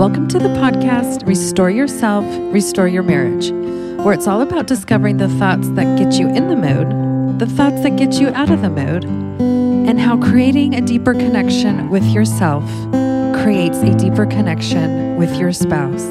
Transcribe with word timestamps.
Welcome 0.00 0.28
to 0.28 0.38
the 0.38 0.48
podcast 0.48 1.26
Restore 1.26 1.68
Yourself, 1.68 2.24
Restore 2.54 2.88
Your 2.88 3.02
Marriage, 3.02 3.50
where 4.02 4.14
it's 4.14 4.26
all 4.26 4.40
about 4.40 4.66
discovering 4.66 5.18
the 5.18 5.28
thoughts 5.28 5.68
that 5.72 5.98
get 5.98 6.14
you 6.14 6.26
in 6.30 6.48
the 6.48 6.56
mood, 6.56 7.38
the 7.38 7.44
thoughts 7.44 7.82
that 7.82 7.96
get 7.96 8.14
you 8.14 8.28
out 8.28 8.48
of 8.48 8.62
the 8.62 8.70
mood, 8.70 9.04
and 9.04 10.00
how 10.00 10.16
creating 10.16 10.74
a 10.74 10.80
deeper 10.80 11.12
connection 11.12 11.90
with 11.90 12.02
yourself 12.04 12.64
creates 13.42 13.76
a 13.80 13.94
deeper 13.98 14.24
connection 14.24 15.18
with 15.18 15.36
your 15.36 15.52
spouse. 15.52 16.06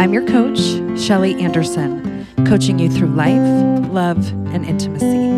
I'm 0.00 0.14
your 0.14 0.26
coach, 0.26 0.58
Shelly 0.98 1.38
Anderson, 1.42 2.26
coaching 2.46 2.78
you 2.78 2.88
through 2.90 3.08
life, 3.08 3.86
love, 3.90 4.30
and 4.54 4.64
intimacy. 4.64 5.28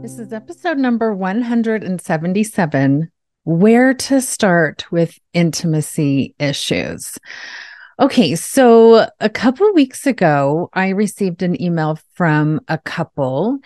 This 0.00 0.18
is 0.18 0.32
episode 0.32 0.78
number 0.78 1.12
177 1.12 3.10
where 3.48 3.94
to 3.94 4.20
start 4.20 4.84
with 4.92 5.18
intimacy 5.32 6.34
issues. 6.38 7.16
Okay, 7.98 8.34
so 8.34 9.06
a 9.20 9.30
couple 9.30 9.72
weeks 9.72 10.06
ago, 10.06 10.68
I 10.74 10.90
received 10.90 11.42
an 11.42 11.60
email 11.60 11.98
from 12.12 12.60
a 12.68 12.76
couple, 12.76 13.58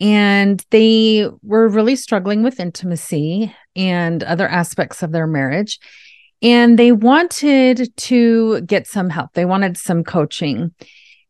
and 0.00 0.60
they 0.70 1.28
were 1.44 1.68
really 1.68 1.94
struggling 1.94 2.42
with 2.42 2.58
intimacy 2.58 3.54
and 3.76 4.24
other 4.24 4.48
aspects 4.48 5.04
of 5.04 5.12
their 5.12 5.28
marriage. 5.28 5.78
And 6.42 6.76
they 6.76 6.90
wanted 6.90 7.96
to 7.96 8.60
get 8.62 8.88
some 8.88 9.08
help, 9.08 9.34
they 9.34 9.44
wanted 9.44 9.76
some 9.76 10.02
coaching. 10.02 10.74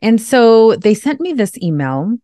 And 0.01 0.19
so 0.19 0.77
they 0.77 0.95
sent 0.95 1.21
me 1.21 1.35
this 1.35 1.59
email. 1.59 2.17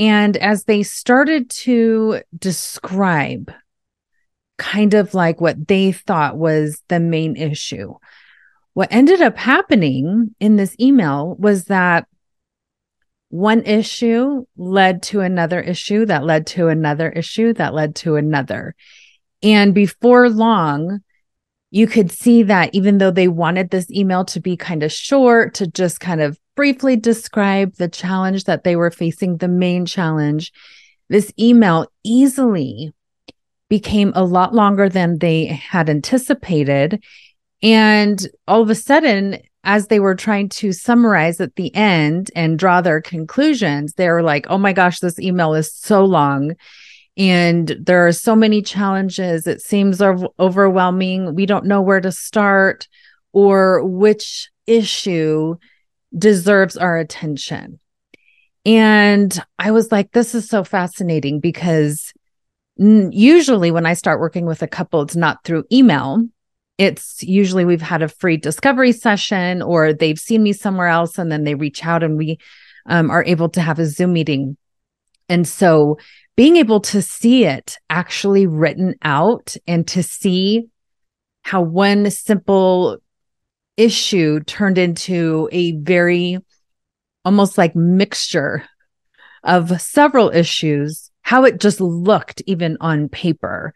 And 0.00 0.36
as 0.38 0.64
they 0.64 0.82
started 0.82 1.48
to 1.50 2.22
describe 2.36 3.52
kind 4.62 4.94
of 4.94 5.12
like 5.12 5.40
what 5.40 5.66
they 5.66 5.90
thought 5.90 6.38
was 6.38 6.80
the 6.88 7.00
main 7.00 7.36
issue. 7.36 7.94
What 8.74 8.92
ended 8.92 9.20
up 9.20 9.36
happening 9.36 10.36
in 10.38 10.54
this 10.54 10.76
email 10.78 11.34
was 11.36 11.64
that 11.64 12.06
one 13.28 13.64
issue 13.64 14.44
led 14.56 15.02
to 15.02 15.20
another 15.20 15.60
issue 15.60 16.06
that 16.06 16.24
led 16.24 16.46
to 16.46 16.68
another 16.68 17.10
issue 17.10 17.52
that 17.54 17.74
led 17.74 17.96
to 17.96 18.14
another. 18.14 18.76
And 19.42 19.74
before 19.74 20.30
long, 20.30 21.00
you 21.72 21.88
could 21.88 22.12
see 22.12 22.44
that 22.44 22.72
even 22.72 22.98
though 22.98 23.10
they 23.10 23.28
wanted 23.28 23.70
this 23.70 23.90
email 23.90 24.24
to 24.26 24.40
be 24.40 24.56
kind 24.56 24.84
of 24.84 24.92
short, 24.92 25.54
to 25.54 25.66
just 25.66 25.98
kind 25.98 26.20
of 26.20 26.38
briefly 26.54 26.94
describe 26.94 27.74
the 27.76 27.88
challenge 27.88 28.44
that 28.44 28.62
they 28.62 28.76
were 28.76 28.92
facing, 28.92 29.38
the 29.38 29.48
main 29.48 29.86
challenge, 29.86 30.52
this 31.08 31.32
email 31.36 31.86
easily 32.04 32.92
became 33.72 34.12
a 34.14 34.22
lot 34.22 34.54
longer 34.54 34.86
than 34.86 35.16
they 35.16 35.46
had 35.46 35.88
anticipated. 35.88 37.02
And 37.62 38.28
all 38.46 38.60
of 38.60 38.68
a 38.68 38.74
sudden, 38.74 39.38
as 39.64 39.86
they 39.86 39.98
were 39.98 40.14
trying 40.14 40.50
to 40.50 40.72
summarize 40.72 41.40
at 41.40 41.56
the 41.56 41.74
end 41.74 42.30
and 42.36 42.58
draw 42.58 42.82
their 42.82 43.00
conclusions, 43.00 43.94
they 43.94 44.10
were 44.10 44.22
like, 44.22 44.44
oh 44.50 44.58
my 44.58 44.74
gosh, 44.74 44.98
this 45.00 45.18
email 45.18 45.54
is 45.54 45.72
so 45.72 46.04
long. 46.04 46.52
And 47.16 47.74
there 47.80 48.06
are 48.06 48.12
so 48.12 48.36
many 48.36 48.60
challenges. 48.60 49.46
It 49.46 49.62
seems 49.62 50.02
overwhelming. 50.02 51.34
We 51.34 51.46
don't 51.46 51.64
know 51.64 51.80
where 51.80 52.02
to 52.02 52.12
start 52.12 52.86
or 53.32 53.82
which 53.86 54.50
issue 54.66 55.56
deserves 56.14 56.76
our 56.76 56.98
attention. 56.98 57.80
And 58.66 59.42
I 59.58 59.70
was 59.70 59.90
like, 59.90 60.12
this 60.12 60.34
is 60.34 60.46
so 60.46 60.62
fascinating 60.62 61.40
because 61.40 62.12
usually 62.76 63.70
when 63.70 63.86
I 63.86 63.94
start 63.94 64.20
working 64.20 64.46
with 64.46 64.62
a 64.62 64.68
couple, 64.68 65.02
it's 65.02 65.16
not 65.16 65.44
through 65.44 65.64
email. 65.72 66.26
It's 66.78 67.22
usually 67.22 67.64
we've 67.64 67.82
had 67.82 68.02
a 68.02 68.08
free 68.08 68.36
discovery 68.36 68.92
session 68.92 69.62
or 69.62 69.92
they've 69.92 70.18
seen 70.18 70.42
me 70.42 70.52
somewhere 70.52 70.88
else 70.88 71.18
and 71.18 71.30
then 71.30 71.44
they 71.44 71.54
reach 71.54 71.84
out 71.84 72.02
and 72.02 72.16
we 72.16 72.38
um, 72.86 73.10
are 73.10 73.24
able 73.24 73.48
to 73.50 73.60
have 73.60 73.78
a 73.78 73.86
Zoom 73.86 74.14
meeting. 74.14 74.56
And 75.28 75.46
so 75.46 75.98
being 76.34 76.56
able 76.56 76.80
to 76.80 77.02
see 77.02 77.44
it 77.44 77.76
actually 77.90 78.46
written 78.46 78.94
out 79.02 79.54
and 79.66 79.86
to 79.88 80.02
see 80.02 80.68
how 81.42 81.60
one 81.60 82.10
simple 82.10 82.98
issue 83.76 84.40
turned 84.40 84.78
into 84.78 85.48
a 85.52 85.72
very 85.72 86.38
almost 87.24 87.58
like 87.58 87.76
mixture 87.76 88.64
of 89.44 89.80
several 89.80 90.30
issues 90.30 91.11
how 91.22 91.44
it 91.44 91.60
just 91.60 91.80
looked 91.80 92.42
even 92.46 92.76
on 92.80 93.08
paper. 93.08 93.74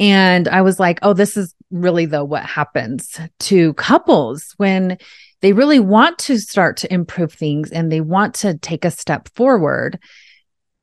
And 0.00 0.48
I 0.48 0.62
was 0.62 0.78
like, 0.78 0.98
oh, 1.02 1.12
this 1.12 1.36
is 1.36 1.54
really 1.70 2.06
though 2.06 2.24
what 2.24 2.44
happens 2.44 3.18
to 3.40 3.74
couples 3.74 4.54
when 4.56 4.98
they 5.40 5.52
really 5.52 5.80
want 5.80 6.18
to 6.18 6.38
start 6.38 6.78
to 6.78 6.92
improve 6.92 7.32
things 7.32 7.70
and 7.70 7.92
they 7.92 8.00
want 8.00 8.34
to 8.36 8.56
take 8.58 8.84
a 8.84 8.90
step 8.90 9.28
forward, 9.34 9.98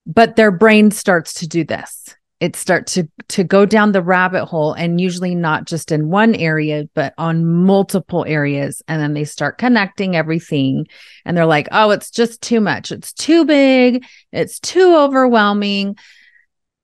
but 0.06 0.36
their 0.36 0.52
brain 0.52 0.92
starts 0.92 1.34
to 1.36 1.48
do 1.48 1.64
this 1.64 2.16
it 2.40 2.56
starts 2.56 2.94
to 2.94 3.08
to 3.30 3.44
go 3.44 3.66
down 3.66 3.92
the 3.92 4.02
rabbit 4.02 4.46
hole 4.46 4.74
and 4.74 5.00
usually 5.00 5.36
not 5.36 5.66
just 5.66 5.92
in 5.92 6.10
one 6.10 6.36
area 6.36 6.88
but 6.94 7.14
on 7.18 7.46
multiple 7.46 8.26
areas. 8.28 8.82
And 8.88 9.02
then 9.02 9.14
they 9.14 9.24
start 9.24 9.58
connecting 9.58 10.16
everything 10.16 10.88
and 11.24 11.36
they're 11.36 11.46
like 11.46 11.68
oh 11.72 11.92
it's 11.92 12.12
just 12.12 12.42
too 12.42 12.60
much. 12.60 12.92
It's 12.92 13.14
too 13.14 13.46
big. 13.46 14.06
It's 14.32 14.60
too 14.60 14.96
overwhelming. 14.96 15.98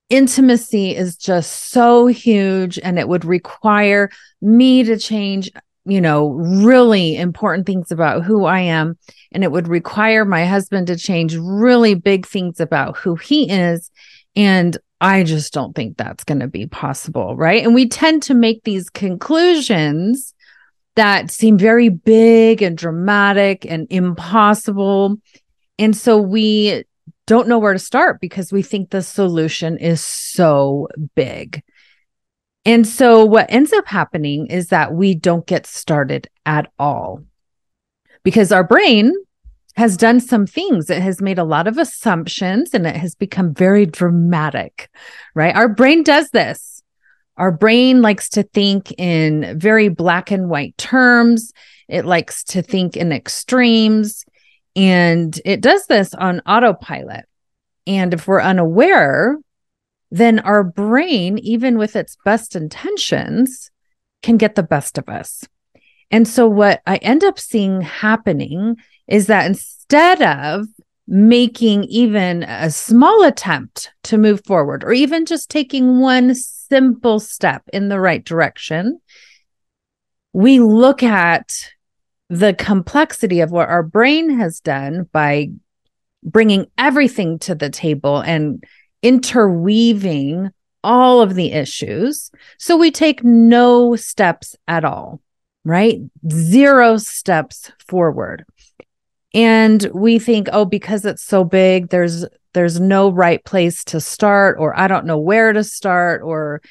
Intimacy 0.09 0.95
is 0.95 1.15
just 1.15 1.69
so 1.69 2.07
huge 2.07 2.79
and 2.79 2.97
it 2.97 3.07
would 3.07 3.25
require 3.25 4.09
me 4.41 4.83
to 4.83 4.97
change 4.97 5.51
you 5.83 5.99
know 5.99 6.29
really 6.29 7.17
important 7.17 7.65
things 7.65 7.91
about 7.91 8.23
who 8.23 8.45
I 8.45 8.61
am. 8.61 8.97
And 9.33 9.43
it 9.43 9.51
would 9.51 9.67
require 9.67 10.23
my 10.23 10.45
husband 10.45 10.87
to 10.87 10.95
change 10.95 11.35
really 11.35 11.93
big 11.93 12.25
things 12.25 12.61
about 12.61 12.95
who 12.95 13.15
he 13.15 13.49
is. 13.51 13.91
And 14.33 14.77
I 15.01 15.23
just 15.23 15.51
don't 15.51 15.75
think 15.75 15.97
that's 15.97 16.23
going 16.23 16.39
to 16.39 16.47
be 16.47 16.67
possible. 16.67 17.35
Right. 17.35 17.63
And 17.63 17.73
we 17.73 17.89
tend 17.89 18.23
to 18.23 18.33
make 18.33 18.63
these 18.63 18.89
conclusions 18.89 20.33
that 20.95 21.31
seem 21.31 21.57
very 21.57 21.89
big 21.89 22.61
and 22.61 22.77
dramatic 22.77 23.65
and 23.65 23.87
impossible. 23.89 25.17
And 25.79 25.97
so 25.97 26.21
we 26.21 26.83
don't 27.25 27.47
know 27.47 27.59
where 27.59 27.73
to 27.73 27.79
start 27.79 28.21
because 28.21 28.51
we 28.51 28.61
think 28.61 28.89
the 28.89 29.01
solution 29.01 29.77
is 29.77 30.01
so 30.01 30.87
big. 31.15 31.63
And 32.63 32.85
so 32.85 33.25
what 33.25 33.47
ends 33.49 33.73
up 33.73 33.87
happening 33.87 34.47
is 34.47 34.67
that 34.67 34.93
we 34.93 35.15
don't 35.15 35.47
get 35.47 35.65
started 35.65 36.29
at 36.45 36.71
all 36.77 37.23
because 38.23 38.51
our 38.51 38.63
brain 38.63 39.13
has 39.75 39.97
done 39.97 40.19
some 40.19 40.45
things. 40.45 40.89
It 40.89 41.01
has 41.01 41.21
made 41.21 41.39
a 41.39 41.43
lot 41.43 41.67
of 41.67 41.77
assumptions 41.77 42.73
and 42.73 42.85
it 42.85 42.95
has 42.95 43.15
become 43.15 43.53
very 43.53 43.85
dramatic, 43.85 44.89
right? 45.33 45.55
Our 45.55 45.69
brain 45.69 46.03
does 46.03 46.29
this. 46.31 46.83
Our 47.37 47.51
brain 47.51 48.01
likes 48.01 48.29
to 48.29 48.43
think 48.43 48.91
in 48.97 49.57
very 49.57 49.89
black 49.89 50.31
and 50.31 50.49
white 50.49 50.77
terms. 50.77 51.53
It 51.87 52.05
likes 52.05 52.43
to 52.45 52.61
think 52.61 52.97
in 52.97 53.11
extremes 53.11 54.25
and 54.75 55.39
it 55.43 55.61
does 55.61 55.85
this 55.87 56.13
on 56.13 56.41
autopilot. 56.45 57.25
And 57.87 58.13
if 58.13 58.27
we're 58.27 58.41
unaware, 58.41 59.37
then 60.11 60.39
our 60.39 60.63
brain, 60.63 61.37
even 61.39 61.77
with 61.77 61.95
its 61.95 62.17
best 62.23 62.55
intentions, 62.55 63.71
can 64.21 64.37
get 64.37 64.55
the 64.55 64.63
best 64.63 64.97
of 64.97 65.09
us. 65.09 65.43
And 66.11 66.27
so, 66.27 66.47
what 66.47 66.81
I 66.85 66.97
end 66.97 67.23
up 67.23 67.39
seeing 67.39 67.81
happening 67.81 68.75
is 69.11 69.27
that 69.27 69.45
instead 69.45 70.21
of 70.21 70.65
making 71.05 71.83
even 71.83 72.43
a 72.43 72.71
small 72.71 73.23
attempt 73.23 73.91
to 74.03 74.17
move 74.17 74.41
forward, 74.45 74.85
or 74.85 74.93
even 74.93 75.25
just 75.25 75.49
taking 75.49 75.99
one 75.99 76.33
simple 76.33 77.19
step 77.19 77.61
in 77.73 77.89
the 77.89 77.99
right 77.99 78.23
direction, 78.23 79.01
we 80.31 80.61
look 80.61 81.03
at 81.03 81.69
the 82.29 82.53
complexity 82.53 83.41
of 83.41 83.51
what 83.51 83.67
our 83.67 83.83
brain 83.83 84.39
has 84.39 84.61
done 84.61 85.09
by 85.11 85.49
bringing 86.23 86.65
everything 86.77 87.37
to 87.37 87.53
the 87.53 87.69
table 87.69 88.19
and 88.19 88.63
interweaving 89.03 90.49
all 90.85 91.21
of 91.21 91.35
the 91.35 91.51
issues. 91.51 92.31
So 92.57 92.77
we 92.77 92.91
take 92.91 93.25
no 93.25 93.97
steps 93.97 94.55
at 94.69 94.85
all, 94.85 95.19
right? 95.65 95.99
Zero 96.29 96.95
steps 96.95 97.73
forward 97.85 98.45
and 99.33 99.89
we 99.93 100.19
think 100.19 100.47
oh 100.51 100.65
because 100.65 101.05
it's 101.05 101.23
so 101.23 101.43
big 101.43 101.89
there's 101.89 102.25
there's 102.53 102.79
no 102.79 103.09
right 103.09 103.43
place 103.45 103.83
to 103.83 103.99
start 104.01 104.57
or 104.59 104.77
i 104.77 104.87
don't 104.87 105.05
know 105.05 105.17
where 105.17 105.53
to 105.53 105.63
start 105.63 106.21
or 106.23 106.61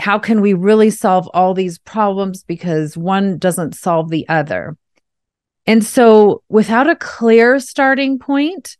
how 0.00 0.18
can 0.18 0.40
we 0.40 0.54
really 0.54 0.90
solve 0.90 1.28
all 1.34 1.54
these 1.54 1.78
problems 1.78 2.44
because 2.44 2.96
one 2.96 3.36
doesn't 3.36 3.74
solve 3.74 4.10
the 4.10 4.28
other? 4.28 4.76
And 5.66 5.84
so 5.84 6.44
without 6.48 6.88
a 6.88 6.94
clear 6.94 7.58
starting 7.58 8.18
point 8.18 8.76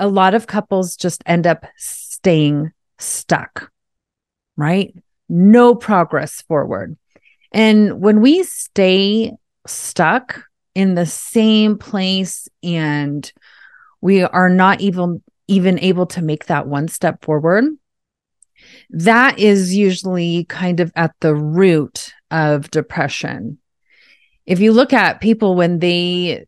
a 0.00 0.08
lot 0.08 0.34
of 0.34 0.46
couples 0.46 0.96
just 0.96 1.22
end 1.26 1.46
up 1.46 1.66
staying 1.76 2.72
stuck 2.98 3.70
right? 4.56 4.94
No 5.28 5.74
progress 5.74 6.42
forward. 6.42 6.98
And 7.52 8.00
when 8.00 8.20
we 8.20 8.42
stay 8.42 9.32
stuck 9.66 10.44
in 10.74 10.94
the 10.94 11.06
same 11.06 11.78
place 11.78 12.48
and 12.62 13.32
we 14.00 14.22
are 14.22 14.48
not 14.48 14.80
even 14.80 15.22
even 15.48 15.78
able 15.80 16.06
to 16.06 16.22
make 16.22 16.46
that 16.46 16.68
one 16.68 16.86
step 16.86 17.24
forward. 17.24 17.64
That 18.90 19.38
is 19.38 19.74
usually 19.74 20.44
kind 20.44 20.78
of 20.78 20.92
at 20.94 21.12
the 21.20 21.34
root 21.34 22.12
of 22.30 22.70
depression. 22.70 23.58
If 24.46 24.60
you 24.60 24.72
look 24.72 24.92
at 24.92 25.20
people 25.20 25.56
when 25.56 25.80
they 25.80 26.46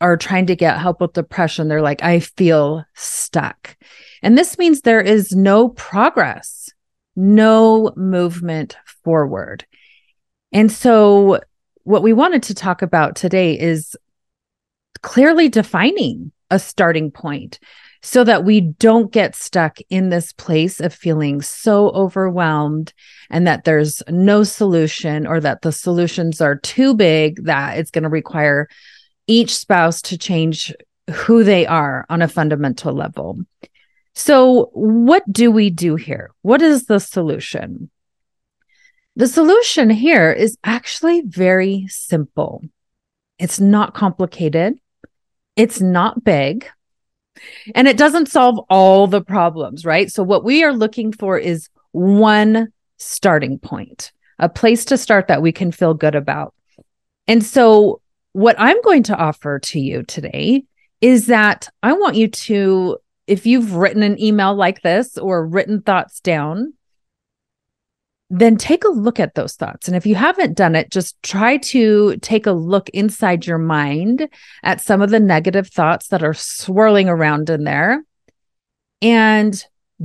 are 0.00 0.16
trying 0.16 0.46
to 0.46 0.56
get 0.56 0.78
help 0.78 1.00
with 1.00 1.12
depression 1.12 1.68
they're 1.68 1.80
like 1.80 2.02
i 2.02 2.18
feel 2.20 2.84
stuck. 2.94 3.76
And 4.22 4.36
this 4.36 4.58
means 4.58 4.80
there 4.80 5.00
is 5.00 5.32
no 5.32 5.68
progress 5.68 6.62
no 7.16 7.92
movement 7.96 8.76
forward. 9.04 9.66
And 10.52 10.70
so 10.70 11.40
what 11.84 12.02
we 12.02 12.12
wanted 12.12 12.42
to 12.44 12.54
talk 12.54 12.82
about 12.82 13.16
today 13.16 13.58
is 13.58 13.96
clearly 15.02 15.48
defining 15.48 16.32
a 16.50 16.58
starting 16.58 17.10
point 17.10 17.58
so 18.02 18.24
that 18.24 18.44
we 18.44 18.60
don't 18.60 19.12
get 19.12 19.36
stuck 19.36 19.78
in 19.88 20.08
this 20.08 20.32
place 20.32 20.80
of 20.80 20.92
feeling 20.92 21.40
so 21.40 21.90
overwhelmed 21.90 22.92
and 23.30 23.46
that 23.46 23.64
there's 23.64 24.02
no 24.08 24.42
solution 24.42 25.26
or 25.26 25.40
that 25.40 25.62
the 25.62 25.70
solutions 25.70 26.40
are 26.40 26.56
too 26.56 26.94
big 26.94 27.44
that 27.44 27.78
it's 27.78 27.92
going 27.92 28.02
to 28.02 28.08
require 28.08 28.68
each 29.28 29.56
spouse 29.56 30.02
to 30.02 30.18
change 30.18 30.74
who 31.10 31.44
they 31.44 31.64
are 31.66 32.04
on 32.08 32.22
a 32.22 32.28
fundamental 32.28 32.92
level. 32.92 33.38
So, 34.14 34.70
what 34.74 35.22
do 35.32 35.50
we 35.50 35.70
do 35.70 35.94
here? 35.94 36.30
What 36.42 36.60
is 36.60 36.84
the 36.84 36.98
solution? 36.98 37.88
The 39.14 39.26
solution 39.26 39.90
here 39.90 40.32
is 40.32 40.56
actually 40.64 41.20
very 41.20 41.86
simple. 41.88 42.62
It's 43.38 43.60
not 43.60 43.92
complicated. 43.92 44.78
It's 45.54 45.80
not 45.80 46.24
big. 46.24 46.66
And 47.74 47.86
it 47.88 47.98
doesn't 47.98 48.30
solve 48.30 48.58
all 48.70 49.06
the 49.06 49.22
problems, 49.22 49.84
right? 49.84 50.10
So, 50.10 50.22
what 50.22 50.44
we 50.44 50.64
are 50.64 50.72
looking 50.72 51.12
for 51.12 51.36
is 51.36 51.68
one 51.90 52.72
starting 52.98 53.58
point, 53.58 54.12
a 54.38 54.48
place 54.48 54.86
to 54.86 54.96
start 54.96 55.28
that 55.28 55.42
we 55.42 55.52
can 55.52 55.72
feel 55.72 55.92
good 55.92 56.14
about. 56.14 56.54
And 57.26 57.44
so, 57.44 58.00
what 58.32 58.56
I'm 58.58 58.80
going 58.82 59.02
to 59.04 59.16
offer 59.16 59.58
to 59.58 59.80
you 59.80 60.04
today 60.04 60.64
is 61.00 61.26
that 61.26 61.68
I 61.82 61.92
want 61.94 62.16
you 62.16 62.28
to, 62.28 62.98
if 63.26 63.44
you've 63.44 63.74
written 63.74 64.02
an 64.02 64.20
email 64.22 64.54
like 64.54 64.80
this 64.82 65.18
or 65.18 65.46
written 65.46 65.82
thoughts 65.82 66.20
down, 66.20 66.74
then 68.34 68.56
take 68.56 68.82
a 68.84 68.88
look 68.88 69.20
at 69.20 69.34
those 69.34 69.56
thoughts. 69.56 69.88
And 69.88 69.96
if 69.96 70.06
you 70.06 70.14
haven't 70.14 70.56
done 70.56 70.74
it, 70.74 70.90
just 70.90 71.22
try 71.22 71.58
to 71.58 72.16
take 72.22 72.46
a 72.46 72.52
look 72.52 72.88
inside 72.88 73.46
your 73.46 73.58
mind 73.58 74.26
at 74.62 74.80
some 74.80 75.02
of 75.02 75.10
the 75.10 75.20
negative 75.20 75.68
thoughts 75.68 76.08
that 76.08 76.22
are 76.22 76.32
swirling 76.32 77.10
around 77.10 77.50
in 77.50 77.64
there 77.64 78.02
and 79.02 79.62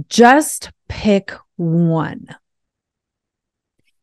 just 0.10 0.72
pick 0.90 1.32
one. 1.56 2.28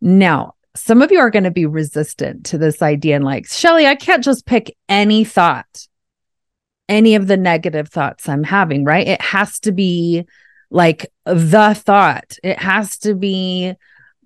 Now, 0.01 0.55
some 0.75 1.03
of 1.03 1.13
you 1.13 1.19
are 1.19 1.31
going 1.31 1.45
to 1.45 1.51
be 1.51 1.67
resistant 1.67 2.47
to 2.47 2.57
this 2.57 2.81
idea 2.81 3.17
and 3.17 3.27
like, 3.27 3.47
Shelly, 3.47 3.87
I 3.87 3.95
can't 3.95 4.25
just 4.25 4.47
pick 4.47 4.75
any 4.89 5.25
thought, 5.25 5.87
any 6.89 7.15
of 7.15 7.27
the 7.27 7.37
negative 7.37 7.91
thoughts 7.91 8.27
I'm 8.27 8.43
having, 8.43 8.85
right? 8.85 9.07
It 9.07 9.21
has 9.21 9.61
to 9.61 9.73
be 9.73 10.25
like 10.71 11.13
the 11.27 11.75
thought. 11.75 12.39
It 12.43 12.59
has 12.59 12.97
to 13.01 13.15
be 13.15 13.75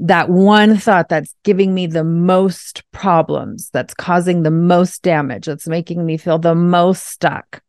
that 0.01 0.29
one 0.29 0.77
thought 0.77 1.09
that's 1.09 1.35
giving 1.43 1.75
me 1.75 1.87
the 1.87 2.05
most 2.05 2.83
problems, 2.93 3.71
that's 3.71 3.95
causing 3.95 4.43
the 4.43 4.51
most 4.51 5.03
damage, 5.03 5.47
that's 5.47 5.67
making 5.67 6.07
me 6.07 6.17
feel 6.17 6.39
the 6.39 6.55
most 6.55 7.07
stuck. 7.07 7.63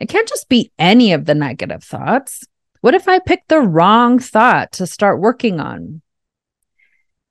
It 0.00 0.08
can't 0.08 0.28
just 0.28 0.48
be 0.48 0.72
any 0.78 1.12
of 1.12 1.26
the 1.26 1.34
negative 1.34 1.84
thoughts. 1.84 2.44
What 2.80 2.94
if 2.94 3.06
I 3.06 3.18
pick 3.18 3.44
the 3.48 3.60
wrong 3.60 4.18
thought 4.18 4.72
to 4.72 4.86
start 4.86 5.20
working 5.20 5.60
on? 5.60 6.02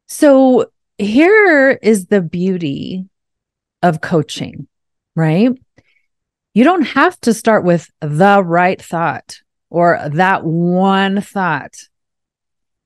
So 0.08 0.72
here 0.98 1.72
is 1.72 2.08
the 2.08 2.22
beauty 2.22 3.06
of 3.82 4.02
coaching, 4.02 4.68
right? 5.16 5.52
You 6.54 6.64
don't 6.64 6.84
have 6.84 7.20
to 7.22 7.34
start 7.34 7.64
with 7.64 7.90
the 8.02 8.44
right 8.44 8.82
thought 8.82 9.42
or 9.70 10.00
that 10.14 10.44
one 10.44 11.22
thought. 11.22 11.76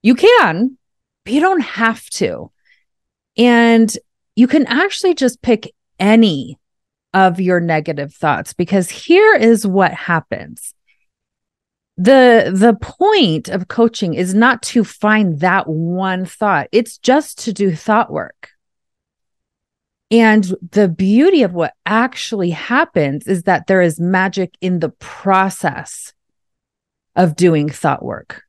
You 0.02 0.16
can, 0.16 0.78
but 1.24 1.34
you 1.34 1.42
don't 1.42 1.62
have 1.62 2.06
to. 2.12 2.52
And 3.38 3.96
you 4.36 4.48
can 4.48 4.66
actually 4.68 5.14
just 5.14 5.42
pick 5.42 5.74
any 6.00 6.60
of 7.14 7.40
your 7.40 7.60
negative 7.60 8.14
thoughts 8.14 8.54
because 8.54 8.90
here 8.90 9.36
is 9.36 9.66
what 9.66 9.94
happens. 9.94 10.74
The 11.96 12.52
the 12.52 12.74
point 12.74 13.50
of 13.50 13.68
coaching 13.68 14.16
is 14.16 14.34
not 14.34 14.64
to 14.64 14.84
find 14.84 15.40
that 15.42 15.68
one 15.68 16.26
thought. 16.26 16.68
It's 16.72 16.98
just 16.98 17.38
to 17.46 17.54
do 17.54 17.76
thought 17.76 18.12
work. 18.12 18.50
And 20.10 20.44
the 20.72 20.88
beauty 20.88 21.44
of 21.44 21.54
what 21.54 21.74
actually 21.86 22.52
happens 22.52 23.28
is 23.28 23.44
that 23.44 23.68
there 23.68 23.82
is 23.82 24.00
magic 24.00 24.54
in 24.62 24.80
the 24.80 24.90
process 24.90 26.14
of 27.16 27.36
doing 27.36 27.70
thought 27.70 28.04
work. 28.04 28.43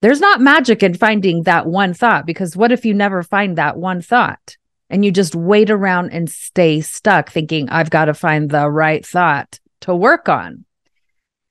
There's 0.00 0.20
not 0.20 0.40
magic 0.40 0.82
in 0.82 0.94
finding 0.94 1.42
that 1.42 1.66
one 1.66 1.92
thought 1.92 2.24
because 2.24 2.56
what 2.56 2.70
if 2.70 2.84
you 2.84 2.94
never 2.94 3.22
find 3.22 3.58
that 3.58 3.76
one 3.76 4.00
thought 4.00 4.56
and 4.88 5.04
you 5.04 5.10
just 5.10 5.34
wait 5.34 5.70
around 5.70 6.10
and 6.10 6.30
stay 6.30 6.80
stuck 6.80 7.30
thinking, 7.30 7.68
I've 7.68 7.90
got 7.90 8.04
to 8.04 8.14
find 8.14 8.48
the 8.48 8.70
right 8.70 9.04
thought 9.04 9.58
to 9.80 9.94
work 9.94 10.28
on? 10.28 10.64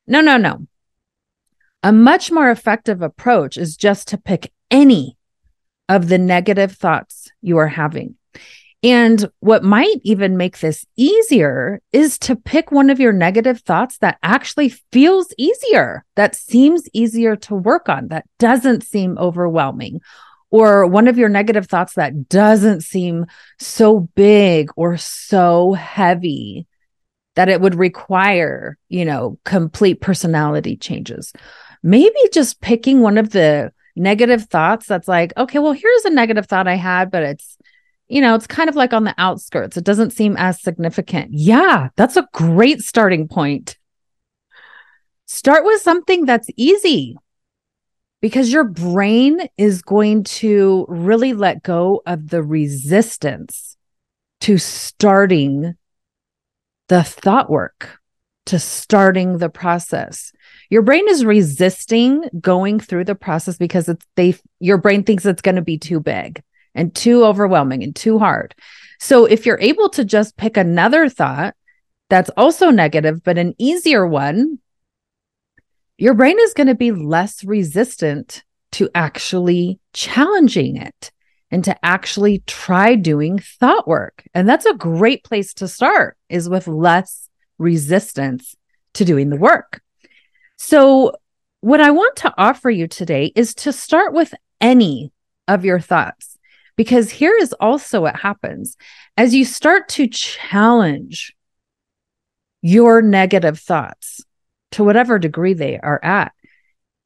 No, 0.08 0.22
no, 0.22 0.38
no. 0.38 0.66
A 1.84 1.92
much 1.92 2.32
more 2.32 2.50
effective 2.50 3.02
approach 3.02 3.58
is 3.58 3.76
just 3.76 4.08
to 4.10 4.18
pick 4.18 4.52
any 4.72 5.18
of 5.90 6.08
the 6.08 6.18
negative 6.18 6.72
thoughts 6.72 7.32
you 7.42 7.58
are 7.58 7.68
having 7.68 8.16
and 8.88 9.30
what 9.42 9.66
might 9.66 10.00
even 10.04 10.38
make 10.38 10.60
this 10.60 10.86
easier 10.96 11.82
is 11.92 12.18
to 12.20 12.38
pick 12.38 12.72
one 12.72 12.90
of 12.90 13.02
your 13.02 13.12
negative 13.12 13.60
thoughts 13.60 13.98
that 13.98 14.18
actually 14.24 14.70
feels 14.70 15.28
easier, 15.38 16.06
that 16.16 16.36
seems 16.36 16.88
easier 16.94 17.36
to 17.36 17.54
work 17.54 17.90
on, 17.90 18.08
that 18.08 18.24
doesn't 18.40 18.86
seem 18.86 19.18
overwhelming, 19.18 20.00
or 20.52 20.88
one 20.88 21.10
of 21.10 21.18
your 21.18 21.28
negative 21.28 21.68
thoughts 21.68 21.96
that 21.96 22.30
doesn't 22.30 22.80
seem 22.80 23.26
so 23.60 24.08
big 24.16 24.70
or 24.78 24.96
so 24.96 25.74
heavy 25.74 26.66
that 27.36 27.50
it 27.50 27.60
would 27.60 27.76
require, 27.76 28.78
you 28.88 29.04
know, 29.04 29.38
complete 29.44 30.00
personality 30.00 30.78
changes. 30.78 31.34
Maybe 31.84 32.16
just 32.32 32.62
picking 32.62 33.02
one 33.02 33.18
of 33.18 33.32
the 33.32 33.74
negative 33.98 34.46
thoughts 34.46 34.86
that's 34.86 35.10
like, 35.10 35.34
okay, 35.36 35.60
well, 35.60 35.74
here's 35.74 36.06
a 36.06 36.10
negative 36.10 36.46
thought 36.46 36.70
I 36.70 36.76
had, 36.76 37.12
but 37.12 37.24
it's 37.24 37.57
you 38.08 38.22
know, 38.22 38.36
it's 38.36 38.48
kind 38.48 38.70
of 38.70 38.76
like 38.76 38.94
on 38.94 39.04
the 39.04 39.16
outskirts. 39.18 39.78
It 39.78 39.84
doesn't 39.84 40.12
seem 40.12 40.36
as 40.38 40.62
significant. 40.62 41.30
Yeah, 41.34 41.90
that's 41.96 42.16
a 42.16 42.28
great 42.34 42.82
starting 42.82 43.28
point. 43.28 43.78
Start 45.26 45.66
with 45.66 45.82
something 45.82 46.26
that's 46.26 46.50
easy 46.56 47.18
because 48.22 48.52
your 48.52 48.64
brain 48.64 49.42
is 49.58 49.82
going 49.82 50.24
to 50.24 50.86
really 50.88 51.34
let 51.34 51.64
go 51.64 52.02
of 52.06 52.30
the 52.30 52.42
resistance 52.42 53.76
to 54.42 54.58
starting 54.58 55.76
the 56.88 57.04
thought 57.04 57.50
work, 57.50 58.00
to 58.46 58.58
starting 58.58 59.40
the 59.40 59.50
process. 59.50 60.32
Your 60.70 60.82
brain 60.82 61.10
is 61.10 61.26
resisting 61.26 62.24
going 62.40 62.80
through 62.80 63.04
the 63.04 63.16
process 63.16 63.58
because 63.58 63.90
it's 63.90 64.06
they 64.16 64.36
your 64.60 64.78
brain 64.78 65.04
thinks 65.04 65.26
it's 65.26 65.42
going 65.42 65.56
to 65.56 65.62
be 65.62 65.78
too 65.78 66.00
big 66.00 66.42
and 66.78 66.96
too 66.96 67.26
overwhelming 67.26 67.84
and 67.84 67.96
too 67.96 68.20
hard. 68.20 68.56
So 69.00 69.26
if 69.26 69.46
you're 69.46 69.60
able 69.60 69.90
to 69.90 70.06
just 70.06 70.38
pick 70.38 70.56
another 70.56 71.10
thought 71.10 71.56
that's 72.10 72.30
also 72.38 72.70
negative, 72.70 73.24
but 73.24 73.38
an 73.38 73.54
easier 73.58 74.08
one, 74.08 74.60
your 75.98 76.14
brain 76.14 76.38
is 76.40 76.54
going 76.54 76.68
to 76.68 76.76
be 76.76 76.92
less 76.92 77.44
resistant 77.44 78.44
to 78.74 78.90
actually 78.96 79.80
challenging 79.94 80.78
it 80.78 81.12
and 81.50 81.64
to 81.64 81.86
actually 81.86 82.44
try 82.46 82.96
doing 82.96 83.40
thought 83.40 83.88
work. 83.88 84.24
And 84.34 84.48
that's 84.48 84.66
a 84.66 84.74
great 84.74 85.24
place 85.24 85.54
to 85.56 85.68
start 85.68 86.18
is 86.30 86.50
with 86.50 86.68
less 86.68 87.30
resistance 87.58 88.56
to 88.94 89.06
doing 89.06 89.30
the 89.30 89.38
work. 89.38 89.82
So 90.58 91.14
what 91.62 91.82
I 91.82 91.92
want 91.92 92.16
to 92.18 92.34
offer 92.38 92.70
you 92.70 92.88
today 92.88 93.32
is 93.36 93.56
to 93.56 93.74
start 93.74 94.14
with 94.14 94.34
any 94.62 95.12
of 95.48 95.66
your 95.66 95.80
thoughts. 95.80 96.37
Because 96.78 97.12
here 97.12 97.36
is 97.36 97.54
also 97.54 98.02
what 98.02 98.16
happens 98.16 98.78
as 99.18 99.36
you 99.36 99.44
start 99.44 99.90
to 99.90 100.08
challenge 100.08 101.36
your 102.62 103.02
negative 103.02 103.60
thoughts 103.60 104.24
to 104.72 104.84
whatever 104.84 105.20
degree 105.20 105.54
they 105.54 105.80
are 105.80 106.00
at, 106.04 106.32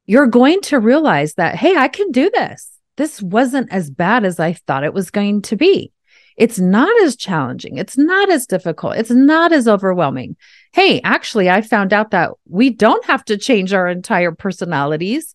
you're 0.06 0.26
going 0.26 0.60
to 0.62 0.78
realize 0.78 1.34
that, 1.34 1.56
hey, 1.56 1.76
I 1.76 1.88
can 1.88 2.10
do 2.10 2.30
this. 2.30 2.70
This 2.96 3.22
wasn't 3.22 3.72
as 3.72 3.90
bad 3.90 4.24
as 4.24 4.38
I 4.38 4.52
thought 4.52 4.84
it 4.84 4.94
was 4.94 5.10
going 5.10 5.42
to 5.42 5.56
be. 5.56 5.92
It's 6.36 6.58
not 6.58 6.90
as 7.02 7.16
challenging. 7.16 7.78
It's 7.78 7.98
not 7.98 8.30
as 8.30 8.46
difficult. 8.46 8.96
It's 8.96 9.10
not 9.10 9.52
as 9.52 9.68
overwhelming. 9.68 10.36
Hey, 10.72 11.00
actually, 11.02 11.50
I 11.50 11.60
found 11.60 11.92
out 11.92 12.10
that 12.10 12.30
we 12.48 12.70
don't 12.70 13.04
have 13.04 13.24
to 13.26 13.36
change 13.36 13.72
our 13.72 13.86
entire 13.86 14.32
personalities 14.32 15.34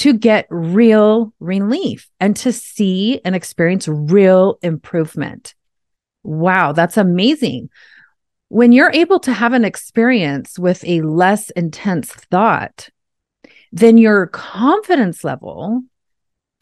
to 0.00 0.14
get 0.14 0.46
real 0.48 1.30
relief 1.40 2.08
and 2.20 2.34
to 2.34 2.50
see 2.52 3.20
and 3.22 3.34
experience 3.34 3.86
real 3.86 4.58
improvement. 4.62 5.54
Wow, 6.22 6.72
that's 6.72 6.96
amazing. 6.96 7.68
When 8.48 8.72
you're 8.72 8.92
able 8.94 9.20
to 9.20 9.32
have 9.34 9.52
an 9.52 9.62
experience 9.62 10.58
with 10.58 10.82
a 10.86 11.02
less 11.02 11.50
intense 11.50 12.10
thought, 12.12 12.88
then 13.72 13.98
your 13.98 14.26
confidence 14.28 15.22
level 15.22 15.82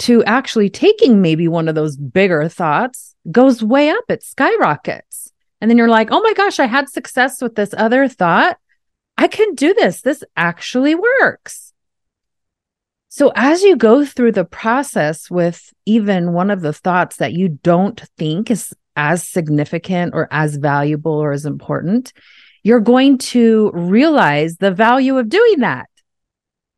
to 0.01 0.25
actually 0.25 0.69
taking 0.69 1.23
maybe 1.23 1.47
one 1.47 1.69
of 1.69 1.77
those 1.77 1.97
bigger 1.97 2.49
thoughts 2.49 3.15
goes 3.31 3.63
way 3.63 3.89
up, 3.89 4.03
it 4.09 4.25
skyrockets. 4.25 5.33
And 5.61 5.71
then 5.71 5.79
you're 5.79 5.89
like, 5.89 6.09
oh 6.11 6.23
my 6.23 6.33
gosh, 6.35 6.59
I 6.59 6.67
had 6.67 6.89
success 6.89 7.41
with 7.41 7.55
this 7.55 7.73
other 7.79 8.09
thought. 8.09 8.59
I 9.17 9.29
can 9.29 9.55
do 9.55 9.75
this. 9.75 10.01
This 10.01 10.25
actually 10.37 10.97
works. 10.97 11.68
So, 13.11 13.33
as 13.35 13.63
you 13.63 13.77
go 13.77 14.05
through 14.05 14.33
the 14.33 14.45
process 14.45 15.31
with 15.31 15.73
even 15.87 16.35
one 16.35 16.51
of 16.51 16.61
the 16.61 16.75
thoughts 16.75 17.17
that 17.17 17.33
you 17.33 17.49
don't 17.49 18.01
think 18.19 18.51
is 18.51 18.75
as 18.97 19.27
significant 19.27 20.13
or 20.15 20.29
as 20.31 20.57
valuable 20.57 21.13
or 21.13 21.33
as 21.33 21.47
important, 21.47 22.13
you're 22.63 22.81
going 22.81 23.17
to 23.19 23.71
realize 23.73 24.57
the 24.57 24.71
value 24.71 25.17
of 25.17 25.29
doing 25.31 25.61
that. 25.61 25.89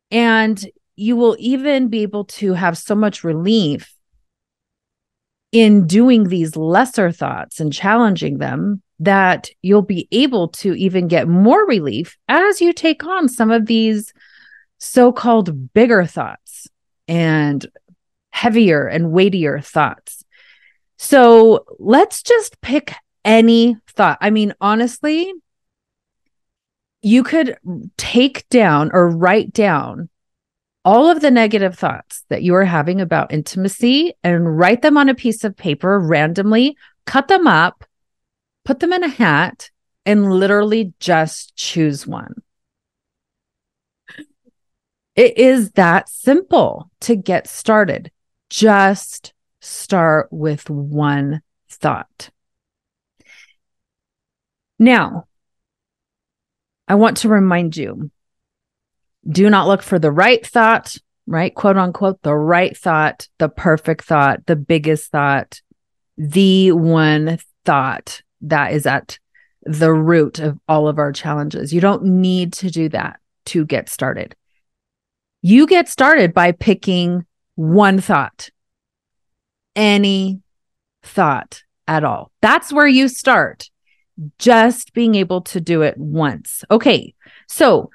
And 0.09 0.63
you 0.95 1.15
will 1.15 1.35
even 1.39 1.89
be 1.89 2.03
able 2.03 2.25
to 2.25 2.53
have 2.53 2.77
so 2.77 2.95
much 2.95 3.23
relief 3.23 3.93
in 5.51 5.87
doing 5.87 6.29
these 6.29 6.55
lesser 6.55 7.11
thoughts 7.11 7.59
and 7.59 7.73
challenging 7.73 8.37
them 8.37 8.81
that 8.99 9.49
you'll 9.61 9.81
be 9.81 10.07
able 10.11 10.47
to 10.47 10.75
even 10.75 11.07
get 11.07 11.27
more 11.27 11.65
relief 11.65 12.17
as 12.29 12.61
you 12.61 12.71
take 12.71 13.03
on 13.03 13.27
some 13.27 13.51
of 13.51 13.65
these 13.65 14.13
so 14.83 15.11
called 15.11 15.73
bigger 15.73 16.05
thoughts 16.05 16.67
and 17.07 17.65
heavier 18.31 18.87
and 18.87 19.11
weightier 19.11 19.61
thoughts. 19.61 20.25
So 20.97 21.65
let's 21.77 22.23
just 22.23 22.59
pick 22.61 22.93
any 23.23 23.77
thought. 23.87 24.17
I 24.21 24.31
mean, 24.31 24.55
honestly, 24.59 25.31
you 27.03 27.21
could 27.21 27.57
take 27.97 28.49
down 28.49 28.89
or 28.91 29.07
write 29.07 29.53
down 29.53 30.09
all 30.83 31.09
of 31.09 31.21
the 31.21 31.31
negative 31.31 31.77
thoughts 31.77 32.25
that 32.29 32.41
you 32.41 32.55
are 32.55 32.65
having 32.65 33.01
about 33.01 33.31
intimacy 33.31 34.13
and 34.23 34.57
write 34.57 34.81
them 34.81 34.97
on 34.97 35.09
a 35.09 35.15
piece 35.15 35.43
of 35.43 35.55
paper 35.55 35.99
randomly, 35.99 36.75
cut 37.05 37.27
them 37.27 37.45
up, 37.45 37.85
put 38.65 38.79
them 38.79 38.93
in 38.93 39.03
a 39.03 39.09
hat, 39.09 39.69
and 40.07 40.33
literally 40.33 40.91
just 40.99 41.55
choose 41.55 42.07
one. 42.07 42.33
It 45.15 45.37
is 45.37 45.71
that 45.71 46.09
simple 46.09 46.89
to 47.01 47.15
get 47.15 47.47
started. 47.47 48.11
Just 48.49 49.33
start 49.59 50.29
with 50.31 50.69
one 50.69 51.41
thought. 51.69 52.29
Now, 54.79 55.27
I 56.87 56.95
want 56.95 57.17
to 57.17 57.29
remind 57.29 57.77
you 57.77 58.11
do 59.29 59.49
not 59.49 59.67
look 59.67 59.83
for 59.83 59.99
the 59.99 60.11
right 60.11 60.45
thought, 60.45 60.95
right? 61.27 61.53
Quote 61.53 61.77
unquote, 61.77 62.21
the 62.23 62.35
right 62.35 62.75
thought, 62.75 63.27
the 63.37 63.49
perfect 63.49 64.03
thought, 64.03 64.45
the 64.47 64.55
biggest 64.55 65.11
thought, 65.11 65.61
the 66.17 66.71
one 66.71 67.37
thought 67.65 68.21
that 68.41 68.73
is 68.73 68.85
at 68.85 69.19
the 69.63 69.93
root 69.93 70.39
of 70.39 70.59
all 70.67 70.87
of 70.87 70.97
our 70.97 71.11
challenges. 71.11 71.71
You 71.71 71.81
don't 71.81 72.03
need 72.03 72.53
to 72.53 72.71
do 72.71 72.89
that 72.89 73.19
to 73.45 73.65
get 73.65 73.89
started. 73.89 74.35
You 75.41 75.67
get 75.67 75.89
started 75.89 76.33
by 76.33 76.51
picking 76.51 77.25
one 77.55 77.99
thought, 77.99 78.49
any 79.75 80.41
thought 81.03 81.63
at 81.87 82.03
all. 82.03 82.31
That's 82.41 82.71
where 82.71 82.87
you 82.87 83.07
start. 83.07 83.69
Just 84.37 84.93
being 84.93 85.15
able 85.15 85.41
to 85.41 85.59
do 85.59 85.81
it 85.81 85.97
once. 85.97 86.63
Okay. 86.69 87.15
So 87.47 87.89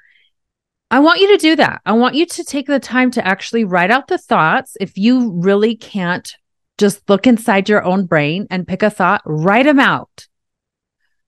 I 0.91 0.99
want 0.99 1.21
you 1.21 1.35
to 1.35 1.37
do 1.37 1.55
that. 1.57 1.81
I 1.85 1.93
want 1.93 2.15
you 2.15 2.25
to 2.25 2.43
take 2.43 2.67
the 2.67 2.79
time 2.79 3.11
to 3.11 3.25
actually 3.25 3.63
write 3.63 3.91
out 3.91 4.07
the 4.07 4.17
thoughts. 4.17 4.75
If 4.79 4.97
you 4.97 5.31
really 5.31 5.75
can't 5.75 6.33
just 6.77 7.09
look 7.09 7.27
inside 7.27 7.69
your 7.69 7.83
own 7.83 8.05
brain 8.05 8.47
and 8.49 8.67
pick 8.67 8.83
a 8.83 8.89
thought, 8.89 9.21
write 9.25 9.65
them 9.65 9.79
out. 9.79 10.27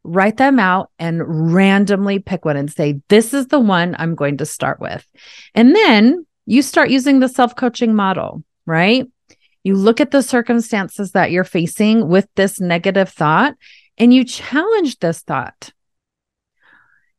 Write 0.04 0.38
them 0.38 0.60
out 0.60 0.92
and 0.98 1.54
randomly 1.54 2.20
pick 2.20 2.46
one 2.46 2.58
and 2.58 2.72
say, 2.72 3.02
This 3.10 3.34
is 3.34 3.48
the 3.48 3.60
one 3.60 3.96
I'm 4.00 4.16
going 4.16 4.38
to 4.38 4.46
start 4.46 4.80
with. 4.80 5.06
And 5.54 5.76
then 5.76 6.26
you 6.46 6.62
start 6.62 6.90
using 6.90 7.20
the 7.20 7.30
self 7.30 7.56
coaching 7.56 7.94
model, 7.94 8.44
right? 8.66 9.06
You 9.64 9.76
look 9.76 10.00
at 10.00 10.12
the 10.12 10.24
circumstances 10.24 11.12
that 11.12 11.32
you're 11.32 11.44
facing 11.44 12.08
with 12.08 12.28
this 12.36 12.60
negative 12.60 13.10
thought 13.10 13.56
and 13.98 14.14
you 14.14 14.24
challenge 14.24 15.00
this 15.00 15.22
thought 15.22 15.72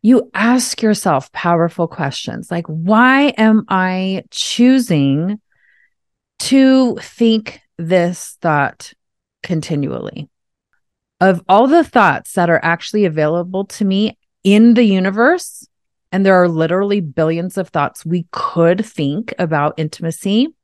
you 0.03 0.31
ask 0.33 0.81
yourself 0.83 1.31
powerful 1.33 1.87
questions 1.87 2.51
like, 2.51 2.67
why 2.67 3.29
am 3.37 3.65
I 3.69 4.25
choosing 4.31 5.41
to 6.41 6.97
think 6.97 7.61
this 7.77 8.39
thought 8.41 8.93
continually? 9.43 10.29
Of 11.21 11.43
all 11.49 11.67
the 11.67 11.85
thoughts 11.85 12.33
that 12.33 12.49
are 12.49 12.61
actually 12.63 13.05
available 13.05 13.67
to 13.67 13.85
me 13.85 14.19
in 14.43 14.75
the 14.75 14.85
universe, 14.85 15.69
and 16.13 16.25
there 16.25 16.43
are 16.43 16.49
literally 16.49 17.01
billions 17.01 17.59
of 17.59 17.69
thoughts 17.69 18.07
we 18.07 18.27
could 18.33 18.85
think 18.85 19.35
about 19.39 19.75
intimacy. 19.77 20.55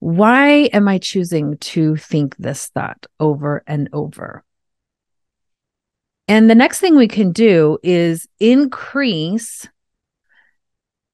Why 0.00 0.68
am 0.72 0.86
I 0.86 0.98
choosing 0.98 1.56
to 1.58 1.96
think 1.96 2.36
this 2.36 2.68
thought 2.68 3.06
over 3.18 3.64
and 3.66 3.88
over? 3.92 4.44
And 6.28 6.50
the 6.50 6.54
next 6.54 6.78
thing 6.78 6.94
we 6.94 7.08
can 7.08 7.32
do 7.32 7.78
is 7.82 8.28
increase 8.38 9.66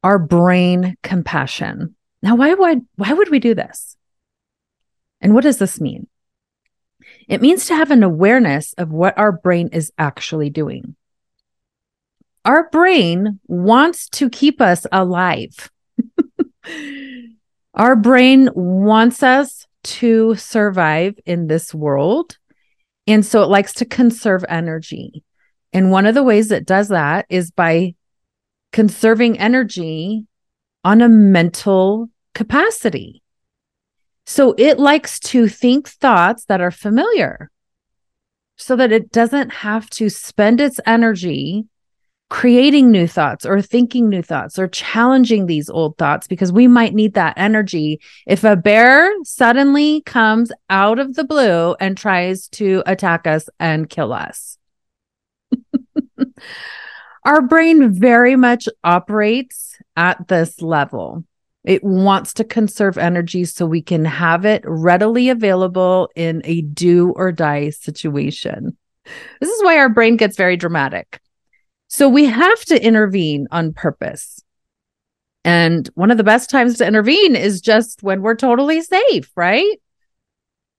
our 0.03 0.19
brain 0.19 0.97
compassion. 1.03 1.95
Now, 2.21 2.35
why 2.35 2.53
would 2.53 2.83
why 2.97 3.13
would 3.13 3.31
we 3.31 3.39
do 3.39 3.55
this? 3.55 3.97
And 5.21 5.35
what 5.35 5.45
does 5.45 5.59
this 5.59 5.81
mean? 5.81 6.09
It 7.29 7.41
means 7.41 7.67
to 7.67 7.75
have 7.75 7.91
an 7.91 8.03
awareness 8.03 8.73
of 8.75 8.91
what 8.91 9.17
our 9.19 9.33
brain 9.33 9.69
is 9.73 9.93
actually 9.99 10.51
doing. 10.51 10.97
Our 12.45 12.69
brain 12.71 13.41
wants 13.47 14.09
to 14.11 14.29
keep 14.29 14.61
us 14.61 14.87
alive. 14.93 15.71
our 17.75 17.97
brain 17.97 18.51
wants 18.55 19.23
us 19.23 19.67
to 19.85 20.35
survive 20.35 21.19
in 21.25 21.47
this 21.47 21.75
world 21.75 22.39
and 23.07 23.25
so 23.25 23.43
it 23.43 23.49
likes 23.49 23.75
to 23.75 23.85
conserve 23.85 24.45
energy. 24.49 25.23
And 25.73 25.91
one 25.91 26.07
of 26.07 26.15
the 26.15 26.23
ways 26.23 26.51
it 26.51 26.67
does 26.67 26.89
that 26.89 27.27
is 27.29 27.51
by 27.51 27.95
conserving 28.73 29.39
energy 29.39 30.27
on 30.85 31.03
a 31.03 31.09
mental 31.09 32.09
capacity. 32.35 33.23
So 34.27 34.55
it 34.57 34.79
likes 34.79 35.19
to 35.21 35.49
think 35.49 35.89
thoughts 35.89 36.45
that 36.47 36.61
are 36.61 36.71
familiar 36.71 37.51
so 38.57 38.77
that 38.77 38.93
it 38.93 39.11
doesn't 39.11 39.53
have 39.53 39.91
to 39.91 40.09
spend 40.09 40.61
its 40.61 40.81
energy 40.87 41.67
creating 42.31 42.91
new 42.91 43.07
thoughts 43.07 43.45
or 43.45 43.61
thinking 43.61 44.09
new 44.09 44.23
thoughts 44.23 44.59
or 44.59 44.67
challenging 44.67 45.47
these 45.47 45.69
old 45.69 45.97
thoughts 45.99 46.27
because 46.27 46.51
we 46.51 46.67
might 46.67 46.95
need 46.95 47.15
that 47.15 47.35
energy. 47.37 48.01
If 48.27 48.45
a 48.45 48.57
bear 48.57 49.13
suddenly 49.25 50.01
comes 50.03 50.51
out 50.71 50.99
of 50.99 51.15
the 51.15 51.25
blue 51.25 51.75
and 51.79 51.97
tries 51.97 52.49
to 52.49 52.83
attack 52.87 53.27
us 53.27 53.49
and 53.61 53.89
kill 53.89 54.13
us, 54.13 54.59
our 57.25 57.43
brain 57.43 57.93
very 57.93 58.37
much 58.37 58.69
operates 58.83 59.77
at 59.97 60.27
this 60.29 60.63
level. 60.63 61.25
It 61.65 61.83
wants 61.83 62.35
to 62.35 62.45
conserve 62.45 62.99
energy 62.99 63.45
so 63.47 63.65
we 63.65 63.81
can 63.81 64.05
have 64.05 64.45
it 64.45 64.63
readily 64.67 65.31
available 65.31 66.11
in 66.15 66.43
a 66.45 66.61
do 66.61 67.13
or 67.17 67.33
die 67.33 67.71
situation. 67.71 68.77
This 69.41 69.51
is 69.51 69.65
why 69.65 69.79
our 69.79 69.89
brain 69.89 70.17
gets 70.17 70.37
very 70.37 70.57
dramatic. 70.57 71.21
So 71.89 72.09
we 72.09 72.27
have 72.27 72.65
to 72.67 72.85
intervene 72.85 73.47
on 73.51 73.73
purpose. 73.73 74.43
And 75.45 75.89
one 75.95 76.11
of 76.11 76.17
the 76.17 76.25
best 76.25 76.51
times 76.51 76.79
to 76.79 76.87
intervene 76.87 77.37
is 77.37 77.61
just 77.61 78.03
when 78.03 78.23
we're 78.23 78.35
totally 78.35 78.81
safe, 78.81 79.31
right? 79.37 79.81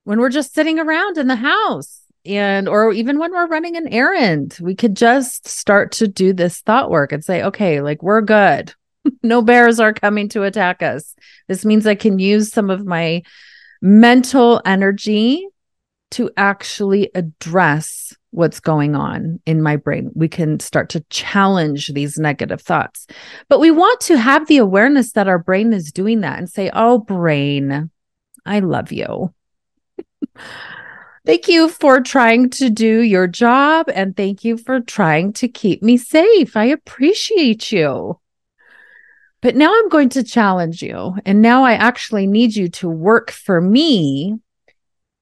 When 0.03 0.19
we're 0.19 0.29
just 0.29 0.53
sitting 0.53 0.79
around 0.79 1.17
in 1.17 1.27
the 1.27 1.35
house 1.35 2.01
and 2.25 2.67
or 2.67 2.91
even 2.91 3.19
when 3.19 3.31
we're 3.31 3.47
running 3.47 3.75
an 3.77 3.87
errand, 3.87 4.57
we 4.61 4.75
could 4.75 4.95
just 4.95 5.47
start 5.47 5.93
to 5.93 6.07
do 6.07 6.33
this 6.33 6.61
thought 6.61 6.89
work 6.89 7.11
and 7.11 7.23
say, 7.23 7.43
okay, 7.43 7.81
like 7.81 8.01
we're 8.01 8.21
good. 8.21 8.73
no 9.23 9.41
bears 9.41 9.79
are 9.79 9.93
coming 9.93 10.29
to 10.29 10.43
attack 10.43 10.81
us. 10.81 11.15
This 11.47 11.65
means 11.65 11.87
I 11.87 11.95
can 11.95 12.19
use 12.19 12.51
some 12.51 12.69
of 12.69 12.85
my 12.85 13.23
mental 13.81 14.61
energy 14.65 15.47
to 16.11 16.31
actually 16.37 17.09
address 17.15 18.13
what's 18.31 18.59
going 18.59 18.95
on 18.95 19.39
in 19.45 19.61
my 19.61 19.75
brain. 19.75 20.11
We 20.13 20.27
can 20.27 20.59
start 20.59 20.89
to 20.89 21.03
challenge 21.09 21.87
these 21.89 22.17
negative 22.17 22.61
thoughts. 22.61 23.07
But 23.49 23.59
we 23.59 23.71
want 23.71 23.99
to 24.01 24.17
have 24.17 24.47
the 24.47 24.57
awareness 24.57 25.13
that 25.13 25.27
our 25.27 25.39
brain 25.39 25.73
is 25.73 25.91
doing 25.91 26.21
that 26.21 26.37
and 26.37 26.49
say, 26.49 26.69
Oh, 26.73 26.99
brain, 26.99 27.89
I 28.45 28.59
love 28.59 28.91
you. 28.91 29.33
thank 31.25 31.47
you 31.47 31.69
for 31.69 32.01
trying 32.01 32.49
to 32.51 32.69
do 32.69 33.01
your 33.01 33.27
job 33.27 33.87
and 33.93 34.15
thank 34.15 34.43
you 34.43 34.57
for 34.57 34.81
trying 34.81 35.33
to 35.33 35.47
keep 35.47 35.81
me 35.81 35.97
safe. 35.97 36.55
I 36.55 36.65
appreciate 36.65 37.71
you. 37.71 38.19
But 39.45 39.55
now 39.55 39.71
I'm 39.71 39.89
going 39.89 40.09
to 40.09 40.23
challenge 40.23 40.81
you. 40.81 41.17
And 41.23 41.39
now 41.39 41.65
I 41.65 41.73
actually 41.73 42.25
need 42.25 42.55
you 42.55 42.67
to 42.69 42.89
work 42.89 43.29
for 43.29 43.61
me 43.61 44.39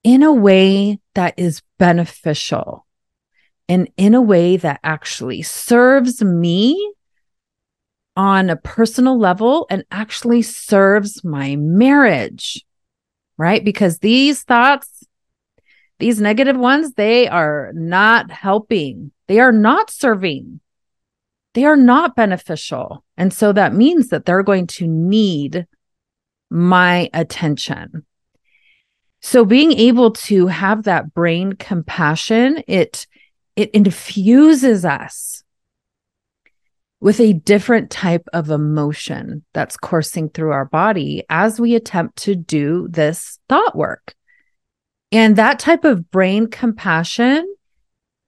in 0.02 0.24
a 0.24 0.32
way 0.32 1.02
that 1.14 1.34
is 1.36 1.62
beneficial 1.78 2.86
and 3.68 3.92
in 3.98 4.14
a 4.14 4.22
way 4.22 4.56
that 4.56 4.80
actually 4.82 5.42
serves 5.42 6.24
me 6.24 6.94
on 8.16 8.50
a 8.50 8.56
personal 8.56 9.20
level 9.20 9.68
and 9.70 9.84
actually 9.92 10.42
serves 10.42 11.22
my 11.26 11.58
marriage, 11.58 12.66
right? 13.38 13.62
Because 13.62 14.00
these 14.00 14.44
thoughts, 14.44 15.04
these 16.00 16.22
negative 16.22 16.56
ones, 16.56 16.94
they 16.94 17.28
are 17.28 17.74
not 17.76 18.32
helping, 18.32 19.12
they 19.28 19.42
are 19.42 19.52
not 19.52 19.92
serving, 19.92 20.62
they 21.56 21.66
are 21.66 21.76
not 21.76 22.16
beneficial. 22.16 23.03
And 23.18 23.34
so 23.34 23.54
that 23.54 23.74
means 23.74 24.10
that 24.10 24.26
they're 24.26 24.44
going 24.44 24.68
to 24.68 24.88
need 24.88 25.68
my 26.50 27.10
attention. 27.14 28.06
So 29.22 29.46
being 29.46 29.72
able 29.72 30.12
to 30.12 30.48
have 30.48 30.84
that 30.84 31.14
brain 31.14 31.54
compassion, 31.54 32.64
it 32.68 33.08
it 33.56 33.70
infuses 33.72 34.84
us 34.84 35.44
with 37.00 37.20
a 37.20 37.34
different 37.34 37.92
type 37.92 38.28
of 38.34 38.50
emotion 38.50 39.44
that's 39.54 39.78
coursing 39.78 40.30
through 40.30 40.52
our 40.52 40.66
body 40.66 41.24
as 41.30 41.60
we 41.60 41.76
attempt 41.76 42.18
to 42.18 42.36
do 42.36 42.88
this 42.90 43.40
thought 43.50 43.76
work. 43.76 44.16
And 45.12 45.36
that 45.36 45.60
type 45.60 45.84
of 45.84 46.10
brain 46.10 46.48
compassion 46.48 47.46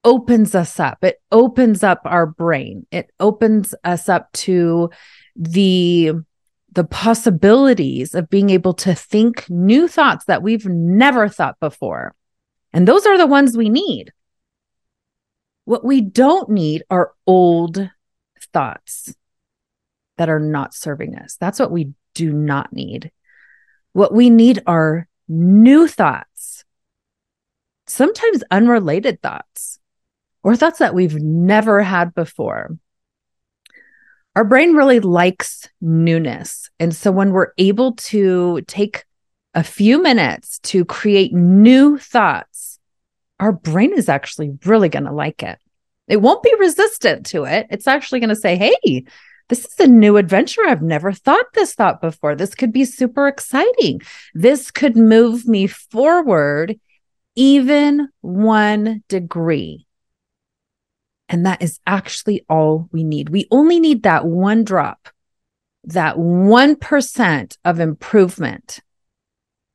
opens 0.06 0.54
us 0.54 0.78
up. 0.78 1.02
It 1.02 1.20
opens 1.32 1.82
up 1.82 2.00
our 2.04 2.26
brain. 2.26 2.86
It 2.92 3.10
opens 3.18 3.74
us 3.84 4.08
up 4.08 4.32
to 4.32 4.90
the 5.34 6.12
the 6.72 6.84
possibilities 6.84 8.14
of 8.14 8.28
being 8.30 8.50
able 8.50 8.74
to 8.74 8.94
think 8.94 9.48
new 9.48 9.88
thoughts 9.88 10.26
that 10.26 10.42
we've 10.42 10.66
never 10.66 11.26
thought 11.26 11.58
before. 11.58 12.14
And 12.72 12.86
those 12.86 13.06
are 13.06 13.16
the 13.16 13.26
ones 13.26 13.56
we 13.56 13.70
need. 13.70 14.12
What 15.64 15.84
we 15.84 16.02
don't 16.02 16.50
need 16.50 16.84
are 16.90 17.14
old 17.26 17.90
thoughts 18.52 19.14
that 20.18 20.28
are 20.28 20.38
not 20.38 20.74
serving 20.74 21.16
us. 21.16 21.36
That's 21.40 21.58
what 21.58 21.72
we 21.72 21.92
do 22.14 22.30
not 22.30 22.72
need. 22.72 23.10
What 23.94 24.12
we 24.12 24.28
need 24.28 24.62
are 24.66 25.08
new 25.28 25.88
thoughts, 25.88 26.64
sometimes 27.86 28.44
unrelated 28.50 29.22
thoughts, 29.22 29.80
or 30.46 30.54
thoughts 30.54 30.78
that 30.78 30.94
we've 30.94 31.16
never 31.16 31.82
had 31.82 32.14
before. 32.14 32.78
Our 34.36 34.44
brain 34.44 34.74
really 34.74 35.00
likes 35.00 35.68
newness. 35.80 36.70
And 36.78 36.94
so 36.94 37.10
when 37.10 37.32
we're 37.32 37.50
able 37.58 37.94
to 37.94 38.60
take 38.68 39.04
a 39.54 39.64
few 39.64 40.00
minutes 40.00 40.60
to 40.60 40.84
create 40.84 41.32
new 41.32 41.98
thoughts, 41.98 42.78
our 43.40 43.50
brain 43.50 43.92
is 43.92 44.08
actually 44.08 44.56
really 44.64 44.88
going 44.88 45.06
to 45.06 45.12
like 45.12 45.42
it. 45.42 45.58
It 46.06 46.18
won't 46.18 46.44
be 46.44 46.54
resistant 46.60 47.26
to 47.26 47.42
it. 47.42 47.66
It's 47.70 47.88
actually 47.88 48.20
going 48.20 48.30
to 48.30 48.36
say, 48.36 48.54
Hey, 48.56 49.02
this 49.48 49.64
is 49.64 49.80
a 49.80 49.88
new 49.88 50.16
adventure. 50.16 50.64
I've 50.64 50.80
never 50.80 51.10
thought 51.10 51.46
this 51.54 51.74
thought 51.74 52.00
before. 52.00 52.36
This 52.36 52.54
could 52.54 52.72
be 52.72 52.84
super 52.84 53.26
exciting. 53.26 54.00
This 54.32 54.70
could 54.70 54.96
move 54.96 55.48
me 55.48 55.66
forward 55.66 56.78
even 57.34 58.10
one 58.20 59.02
degree. 59.08 59.85
And 61.28 61.44
that 61.44 61.62
is 61.62 61.80
actually 61.86 62.44
all 62.48 62.88
we 62.92 63.02
need. 63.02 63.30
We 63.30 63.48
only 63.50 63.80
need 63.80 64.04
that 64.04 64.24
one 64.24 64.64
drop, 64.64 65.08
that 65.84 66.16
1% 66.16 67.58
of 67.64 67.80
improvement 67.80 68.80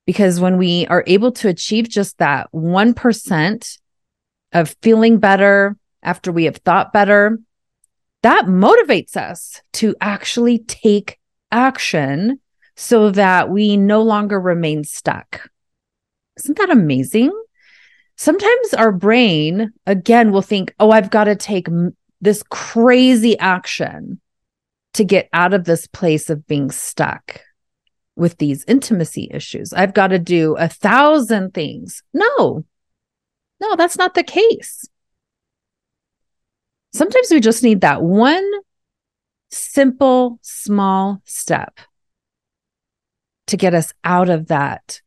because 0.05 0.39
when 0.39 0.57
we 0.57 0.85
are 0.87 1.03
able 1.07 1.31
to 1.31 1.47
achieve 1.47 1.87
just 1.87 2.17
that 2.17 2.51
1% 2.53 3.79
of 4.53 4.75
feeling 4.81 5.19
better 5.19 5.77
after 6.03 6.31
we 6.31 6.45
have 6.45 6.57
thought 6.57 6.91
better, 6.91 7.39
that 8.23 8.45
motivates 8.45 9.15
us 9.15 9.61
to 9.73 9.95
actually 10.01 10.59
take 10.59 11.17
action 11.51 12.39
so 12.75 13.11
that 13.11 13.49
we 13.49 13.77
no 13.77 14.01
longer 14.01 14.39
remain 14.39 14.83
stuck. 14.83 15.49
Isn't 16.37 16.57
that 16.57 16.69
amazing? 16.69 17.31
Sometimes 18.21 18.75
our 18.75 18.91
brain, 18.91 19.73
again, 19.87 20.31
will 20.31 20.43
think, 20.43 20.75
oh, 20.79 20.91
I've 20.91 21.09
got 21.09 21.23
to 21.23 21.35
take 21.35 21.65
this 22.21 22.43
crazy 22.51 23.35
action 23.39 24.21
to 24.93 25.03
get 25.03 25.27
out 25.33 25.55
of 25.55 25.63
this 25.63 25.87
place 25.87 26.29
of 26.29 26.45
being 26.45 26.69
stuck 26.69 27.41
with 28.15 28.37
these 28.37 28.63
intimacy 28.67 29.27
issues. 29.31 29.73
I've 29.73 29.95
got 29.95 30.09
to 30.09 30.19
do 30.19 30.55
a 30.55 30.67
thousand 30.67 31.55
things. 31.55 32.03
No, 32.13 32.63
no, 33.59 33.75
that's 33.75 33.97
not 33.97 34.13
the 34.13 34.23
case. 34.23 34.87
Sometimes 36.93 37.31
we 37.31 37.39
just 37.39 37.63
need 37.63 37.81
that 37.81 38.03
one 38.03 38.47
simple, 39.49 40.37
small 40.43 41.23
step 41.25 41.79
to 43.47 43.57
get 43.57 43.73
us 43.73 43.95
out 44.03 44.29
of 44.29 44.49
that 44.49 45.01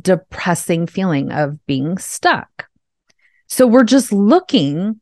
depressing 0.00 0.86
feeling 0.86 1.30
of 1.30 1.64
being 1.66 1.98
stuck. 1.98 2.68
So 3.46 3.66
we're 3.66 3.84
just 3.84 4.12
looking 4.12 5.00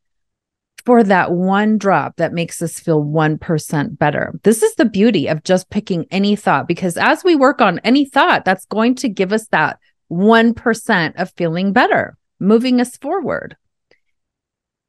for 0.85 1.03
that 1.03 1.33
one 1.33 1.79
drop 1.79 2.17
that 2.17 2.33
makes 2.33 2.63
us 2.63 2.79
feel 2.79 3.03
1% 3.03 3.99
better. 3.99 4.39
This 4.45 4.63
is 4.63 4.77
the 4.77 4.85
beauty 4.85 5.27
of 5.27 5.43
just 5.43 5.69
picking 5.69 6.07
any 6.13 6.37
thought 6.37 6.69
because 6.69 6.97
as 6.97 7.25
we 7.25 7.35
work 7.35 7.61
on 7.61 7.81
any 7.81 8.05
thought, 8.05 8.45
that's 8.45 8.67
going 8.67 8.95
to 8.97 9.09
give 9.09 9.33
us 9.33 9.49
that 9.49 9.81
1% 10.13 11.21
of 11.21 11.33
feeling 11.33 11.73
better, 11.73 12.17
moving 12.39 12.81
us 12.81 12.97
forward. 12.97 13.57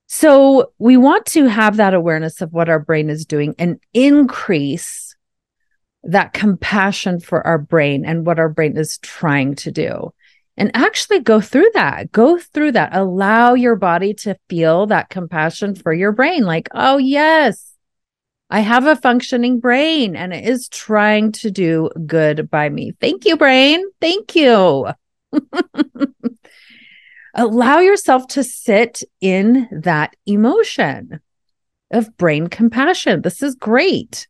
So 0.06 0.72
we 0.78 0.96
want 0.98 1.26
to 1.28 1.48
have 1.48 1.78
that 1.78 1.96
awareness 1.96 2.42
of 2.42 2.54
what 2.54 2.70
our 2.70 2.80
brain 2.80 3.10
is 3.10 3.26
doing 3.26 3.56
and 3.58 3.80
increase 3.94 5.07
that 6.04 6.34
compassion 6.34 7.20
for 7.20 7.46
our 7.46 7.58
brain 7.58 8.06
and 8.06 8.26
what 8.26 8.40
our 8.40 8.50
brain 8.50 8.78
is 8.78 8.98
trying 9.00 9.56
to 9.56 9.72
do 9.72 10.14
and 10.58 10.72
actually 10.74 11.20
go 11.20 11.40
through 11.40 11.70
that. 11.76 12.12
Go 12.12 12.40
through 12.40 12.72
that. 12.74 12.96
Allow 12.96 13.54
your 13.54 13.76
body 13.76 14.14
to 14.16 14.36
feel 14.50 14.88
that 14.88 15.10
compassion 15.10 15.76
for 15.76 15.94
your 15.94 16.12
brain. 16.12 16.44
Like, 16.44 16.68
oh, 16.74 16.98
yes, 16.98 17.74
I 18.50 18.62
have 18.62 18.88
a 18.88 18.96
functioning 18.96 19.60
brain 19.60 20.16
and 20.16 20.34
it 20.34 20.48
is 20.48 20.68
trying 20.70 21.32
to 21.34 21.52
do 21.52 21.90
good 22.06 22.50
by 22.50 22.70
me. 22.70 22.94
Thank 23.00 23.26
you, 23.26 23.38
brain. 23.38 23.84
Thank 24.02 24.36
you. 24.36 24.88
Allow 27.36 27.80
yourself 27.80 28.28
to 28.30 28.44
sit 28.44 29.04
in 29.22 29.68
that 29.72 30.16
emotion 30.26 31.20
of 31.92 32.18
brain 32.18 32.48
compassion. 32.48 33.22
This 33.22 33.44
is 33.44 33.54
great 33.54 34.28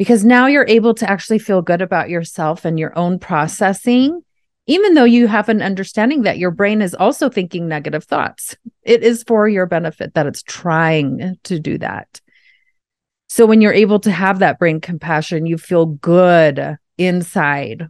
because 0.00 0.24
now 0.24 0.46
you're 0.46 0.64
able 0.66 0.94
to 0.94 1.10
actually 1.10 1.38
feel 1.38 1.60
good 1.60 1.82
about 1.82 2.08
yourself 2.08 2.64
and 2.64 2.78
your 2.78 2.98
own 2.98 3.18
processing 3.18 4.22
even 4.66 4.94
though 4.94 5.04
you 5.04 5.26
have 5.26 5.48
an 5.48 5.60
understanding 5.60 6.22
that 6.22 6.38
your 6.38 6.52
brain 6.52 6.80
is 6.80 6.94
also 6.94 7.28
thinking 7.28 7.66
negative 7.66 8.04
thoughts. 8.04 8.56
It 8.84 9.02
is 9.02 9.24
for 9.24 9.48
your 9.48 9.66
benefit 9.66 10.14
that 10.14 10.26
it's 10.26 10.44
trying 10.44 11.36
to 11.42 11.58
do 11.58 11.76
that. 11.78 12.20
So 13.28 13.46
when 13.46 13.60
you're 13.60 13.72
able 13.72 13.98
to 14.00 14.12
have 14.12 14.38
that 14.38 14.60
brain 14.60 14.80
compassion, 14.80 15.44
you 15.44 15.58
feel 15.58 15.86
good 15.86 16.78
inside. 16.98 17.88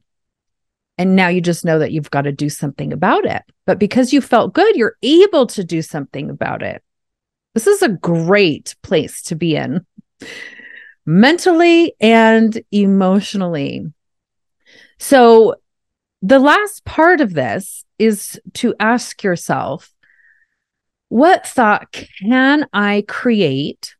And 0.96 1.14
now 1.14 1.29
you 1.29 1.42
just 1.42 1.66
know 1.66 1.79
that 1.81 1.92
you've 1.92 2.11
got 2.11 2.23
to 2.23 2.33
do 2.33 2.49
something 2.49 2.94
about 2.94 3.27
it. 3.27 3.42
But 3.66 3.79
because 3.79 4.14
you 4.14 4.23
felt 4.23 4.55
good, 4.55 4.75
you're 4.75 4.96
able 5.03 5.49
to 5.49 5.62
do 5.62 5.83
something 5.83 6.31
about 6.31 6.62
it. 6.62 6.83
This 7.53 7.66
is 7.66 7.83
a 7.83 7.90
great 7.90 8.75
place 8.83 9.20
to 9.25 9.35
be 9.35 9.55
in 9.55 9.85
mentally 11.11 11.92
and 12.01 12.62
emotionally. 12.70 13.85
So 15.01 15.57
the 16.23 16.38
last 16.38 16.85
part 16.85 17.20
of 17.20 17.35
this 17.35 17.85
is 17.99 18.40
to 18.55 18.77
ask 18.79 19.25
yourself 19.25 19.92
what 21.09 21.44
thought 21.44 21.90
can 21.90 22.68
I 22.73 23.03
create 23.09 23.96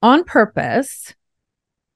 on 0.00 0.24
purpose 0.24 1.14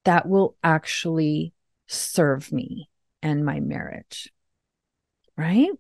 that 0.05 0.29
will 0.29 0.55
actually 0.62 1.55
serve 1.87 2.53
me 2.53 2.90
and 3.23 3.43
my 3.43 3.61
marriage? 3.61 4.31
Right? 5.35 5.71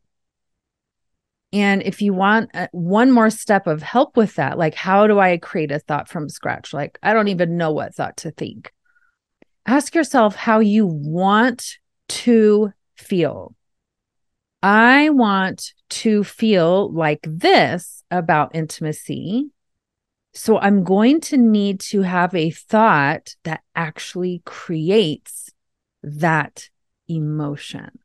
And 1.54 1.84
if 1.84 2.02
you 2.02 2.12
want 2.12 2.50
uh, 2.52 2.66
one 2.72 3.12
more 3.12 3.30
step 3.30 3.68
of 3.68 3.80
help 3.80 4.16
with 4.16 4.34
that, 4.34 4.58
like 4.58 4.74
how 4.74 5.06
do 5.06 5.20
I 5.20 5.38
create 5.38 5.70
a 5.70 5.78
thought 5.78 6.08
from 6.08 6.28
scratch? 6.28 6.74
Like 6.74 6.98
I 7.00 7.14
don't 7.14 7.28
even 7.28 7.56
know 7.56 7.70
what 7.70 7.94
thought 7.94 8.16
to 8.18 8.32
think. 8.32 8.72
Ask 9.64 9.94
yourself 9.94 10.34
how 10.34 10.58
you 10.58 10.84
want 10.84 11.78
to 12.08 12.72
feel. 12.96 13.54
I 14.64 15.10
want 15.10 15.74
to 15.90 16.24
feel 16.24 16.92
like 16.92 17.20
this 17.22 18.02
about 18.10 18.56
intimacy. 18.56 19.50
So 20.32 20.58
I'm 20.58 20.82
going 20.82 21.20
to 21.20 21.36
need 21.36 21.78
to 21.90 22.02
have 22.02 22.34
a 22.34 22.50
thought 22.50 23.36
that 23.44 23.62
actually 23.76 24.42
creates 24.44 25.50
that 26.02 26.68
emotion. 27.06 28.00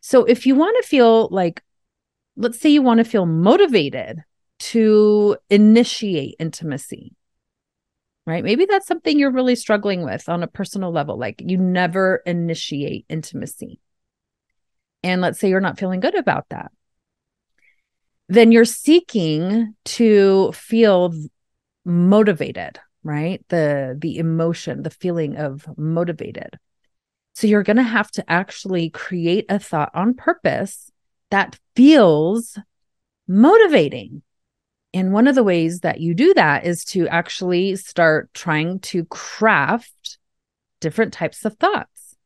So 0.00 0.24
if 0.24 0.44
you 0.44 0.54
want 0.54 0.76
to 0.82 0.86
feel 0.86 1.28
like, 1.30 1.63
let's 2.36 2.60
say 2.60 2.68
you 2.70 2.82
want 2.82 2.98
to 2.98 3.04
feel 3.04 3.26
motivated 3.26 4.24
to 4.58 5.36
initiate 5.50 6.36
intimacy, 6.38 7.14
right? 8.26 8.44
Maybe 8.44 8.66
that's 8.66 8.86
something 8.86 9.18
you're 9.18 9.30
really 9.30 9.56
struggling 9.56 10.02
with 10.02 10.28
on 10.28 10.42
a 10.42 10.48
personal 10.48 10.92
level. 10.92 11.18
Like 11.18 11.42
you 11.44 11.58
never 11.58 12.22
initiate 12.26 13.06
intimacy. 13.08 13.80
And 15.02 15.20
let's 15.20 15.38
say 15.38 15.48
you're 15.48 15.60
not 15.60 15.78
feeling 15.78 16.00
good 16.00 16.14
about 16.14 16.46
that. 16.50 16.72
Then 18.28 18.52
you're 18.52 18.64
seeking 18.64 19.74
to 19.84 20.52
feel 20.52 21.12
motivated, 21.84 22.80
right? 23.02 23.44
The 23.48 23.96
the 24.00 24.18
emotion, 24.18 24.82
the 24.82 24.90
feeling 24.90 25.36
of 25.36 25.66
motivated. 25.76 26.58
So 27.34 27.46
you're 27.46 27.64
going 27.64 27.76
to 27.76 27.82
have 27.82 28.10
to 28.12 28.30
actually 28.30 28.90
create 28.90 29.46
a 29.48 29.58
thought 29.58 29.90
on 29.92 30.14
purpose 30.14 30.90
that 31.30 31.58
feels 31.74 32.58
motivating. 33.26 34.22
And 34.92 35.12
one 35.12 35.26
of 35.26 35.34
the 35.34 35.42
ways 35.42 35.80
that 35.80 36.00
you 36.00 36.14
do 36.14 36.34
that 36.34 36.64
is 36.64 36.84
to 36.86 37.08
actually 37.08 37.76
start 37.76 38.32
trying 38.32 38.78
to 38.80 39.04
craft 39.06 40.18
different 40.80 41.12
types 41.12 41.44
of 41.44 41.56
thoughts. 41.56 42.16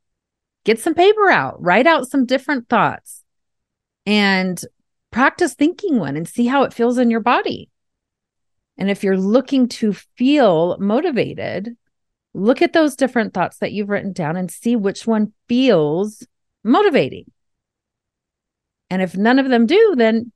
Get 0.64 0.80
some 0.80 0.94
paper 0.94 1.30
out, 1.30 1.62
write 1.62 1.86
out 1.86 2.10
some 2.10 2.26
different 2.26 2.68
thoughts, 2.68 3.24
and 4.04 4.60
practice 5.10 5.54
thinking 5.54 5.98
one 5.98 6.16
and 6.16 6.28
see 6.28 6.46
how 6.46 6.64
it 6.64 6.74
feels 6.74 6.98
in 6.98 7.10
your 7.10 7.20
body. 7.20 7.70
And 8.76 8.90
if 8.90 9.02
you're 9.02 9.16
looking 9.16 9.68
to 9.68 9.92
feel 9.92 10.76
motivated, 10.78 11.76
look 12.34 12.60
at 12.62 12.72
those 12.72 12.96
different 12.96 13.34
thoughts 13.34 13.58
that 13.58 13.72
you've 13.72 13.88
written 13.88 14.12
down 14.12 14.36
and 14.36 14.50
see 14.50 14.76
which 14.76 15.06
one 15.06 15.32
feels 15.48 16.26
motivating. 16.62 17.30
And 18.90 19.02
if 19.02 19.16
none 19.16 19.38
of 19.38 19.48
them 19.48 19.66
do, 19.66 19.94
then 19.96 20.32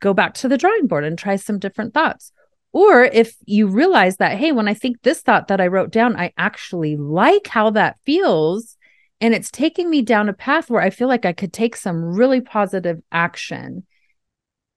go 0.00 0.14
back 0.14 0.34
to 0.34 0.48
the 0.48 0.58
drawing 0.58 0.86
board 0.86 1.04
and 1.04 1.18
try 1.18 1.36
some 1.36 1.58
different 1.58 1.94
thoughts. 1.94 2.32
Or 2.72 3.04
if 3.04 3.34
you 3.46 3.66
realize 3.66 4.18
that, 4.18 4.38
hey, 4.38 4.52
when 4.52 4.68
I 4.68 4.74
think 4.74 5.02
this 5.02 5.20
thought 5.20 5.48
that 5.48 5.60
I 5.60 5.66
wrote 5.66 5.90
down, 5.90 6.16
I 6.16 6.32
actually 6.38 6.96
like 6.96 7.48
how 7.48 7.70
that 7.70 7.98
feels. 8.04 8.76
And 9.20 9.34
it's 9.34 9.50
taking 9.50 9.90
me 9.90 10.02
down 10.02 10.28
a 10.28 10.32
path 10.32 10.70
where 10.70 10.82
I 10.82 10.90
feel 10.90 11.08
like 11.08 11.24
I 11.24 11.32
could 11.32 11.52
take 11.52 11.76
some 11.76 12.04
really 12.04 12.40
positive 12.40 13.00
action 13.10 13.86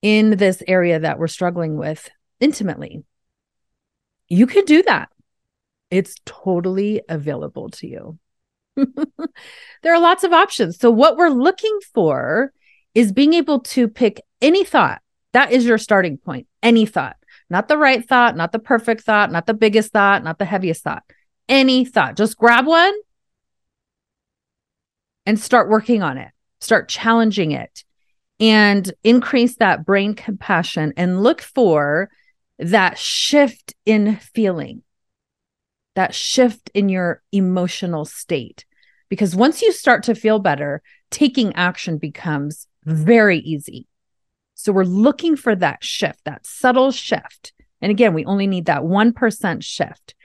in 0.01 0.31
this 0.31 0.63
area 0.67 0.99
that 0.99 1.19
we're 1.19 1.27
struggling 1.27 1.77
with 1.77 2.09
intimately. 2.39 3.03
You 4.27 4.47
could 4.47 4.65
do 4.65 4.81
that. 4.83 5.09
It's 5.91 6.15
totally 6.25 7.01
available 7.07 7.69
to 7.69 7.87
you. 7.87 8.19
there 8.75 9.93
are 9.93 9.99
lots 9.99 10.23
of 10.23 10.33
options. 10.33 10.79
So, 10.79 10.89
what 10.89 11.15
we're 11.15 11.29
looking 11.29 11.77
for 11.93 12.51
is 12.93 13.12
being 13.12 13.34
able 13.34 13.60
to 13.60 13.88
pick 13.88 14.21
any 14.41 14.63
thought. 14.63 15.01
That 15.34 15.51
is 15.51 15.65
your 15.65 15.77
starting 15.77 16.17
point. 16.17 16.47
Any 16.62 16.86
thought, 16.86 17.17
not 17.49 17.67
the 17.67 17.77
right 17.77 18.08
thought, 18.08 18.38
not 18.38 18.51
the 18.51 18.60
perfect 18.60 19.01
thought, 19.01 19.32
not 19.32 19.47
the 19.47 19.53
biggest 19.53 19.91
thought, 19.91 20.23
not 20.23 20.38
the 20.38 20.45
heaviest 20.45 20.84
thought. 20.84 21.03
Any 21.49 21.86
thought. 21.86 22.15
Just 22.15 22.38
grab 22.38 22.65
one 22.65 22.93
and 25.25 25.39
start 25.39 25.69
working 25.69 26.03
on 26.03 26.17
it, 26.17 26.32
start 26.62 26.88
challenging 26.88 27.51
it, 27.51 27.84
and 28.39 28.93
increase 29.03 29.56
that 29.58 29.86
brain 29.86 30.13
compassion 30.13 30.93
and 30.95 31.23
look 31.23 31.41
for 31.41 32.10
that 32.60 32.97
shift 32.97 33.73
in 33.86 34.17
feeling 34.17 34.84
that 35.95 36.13
shift 36.13 36.71
in 36.73 36.89
your 36.89 37.21
emotional 37.32 38.06
state. 38.06 38.65
Because 39.10 39.36
once 39.36 39.62
you 39.62 39.71
start 39.71 40.03
to 40.03 40.15
feel 40.15 40.39
better, 40.39 40.82
taking 41.12 41.56
action 41.56 41.97
becomes 41.97 42.67
very 42.85 43.39
easy. 43.39 43.87
So 44.55 44.71
we're 44.71 44.83
looking 44.83 45.35
for 45.35 45.55
that 45.55 45.83
shift, 45.83 46.19
that 46.25 46.45
subtle 46.45 46.91
shift. 46.91 47.53
And 47.81 47.91
again, 47.91 48.13
we 48.13 48.25
only 48.25 48.47
need 48.47 48.65
that 48.65 48.83
1% 48.83 49.63
shift. 49.63 50.15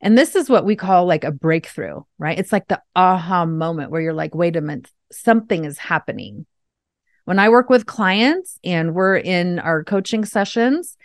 And 0.00 0.18
this 0.18 0.34
is 0.34 0.50
what 0.50 0.64
we 0.64 0.76
call 0.76 1.06
like 1.06 1.24
a 1.24 1.32
breakthrough, 1.32 2.02
right? 2.18 2.38
It's 2.38 2.52
like 2.52 2.68
the 2.68 2.82
aha 2.94 3.46
moment 3.46 3.90
where 3.90 4.00
you're 4.00 4.12
like, 4.12 4.34
wait 4.34 4.56
a 4.56 4.60
minute, 4.60 4.90
something 5.12 5.64
is 5.64 5.78
happening. 5.78 6.46
When 7.24 7.38
I 7.38 7.48
work 7.48 7.70
with 7.70 7.86
clients 7.86 8.58
and 8.62 8.94
we're 8.94 9.16
in 9.16 9.58
our 9.58 9.82
coaching 9.82 10.24
sessions, 10.24 10.96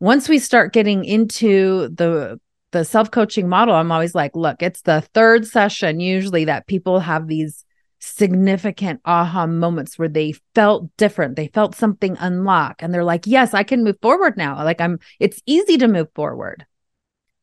once 0.00 0.28
we 0.28 0.38
start 0.38 0.72
getting 0.72 1.04
into 1.04 1.88
the 1.88 2.40
the 2.72 2.84
self 2.84 3.10
coaching 3.10 3.48
model, 3.48 3.74
I'm 3.74 3.92
always 3.92 4.14
like, 4.14 4.34
look, 4.34 4.62
it's 4.62 4.82
the 4.82 5.00
third 5.14 5.46
session 5.46 6.00
usually 6.00 6.46
that 6.46 6.66
people 6.66 7.00
have 7.00 7.26
these 7.26 7.64
significant 8.06 9.00
aha 9.04 9.46
moments 9.46 9.98
where 9.98 10.08
they 10.08 10.34
felt 10.54 10.96
different. 10.96 11.36
They 11.36 11.48
felt 11.48 11.74
something 11.74 12.16
unlock 12.18 12.82
and 12.82 12.92
they're 12.92 13.04
like, 13.04 13.26
yes, 13.26 13.54
I 13.54 13.62
can 13.62 13.84
move 13.84 13.96
forward 14.00 14.36
now. 14.36 14.62
Like 14.64 14.80
I'm, 14.80 14.98
it's 15.20 15.42
easy 15.46 15.76
to 15.78 15.88
move 15.88 16.08
forward. 16.14 16.64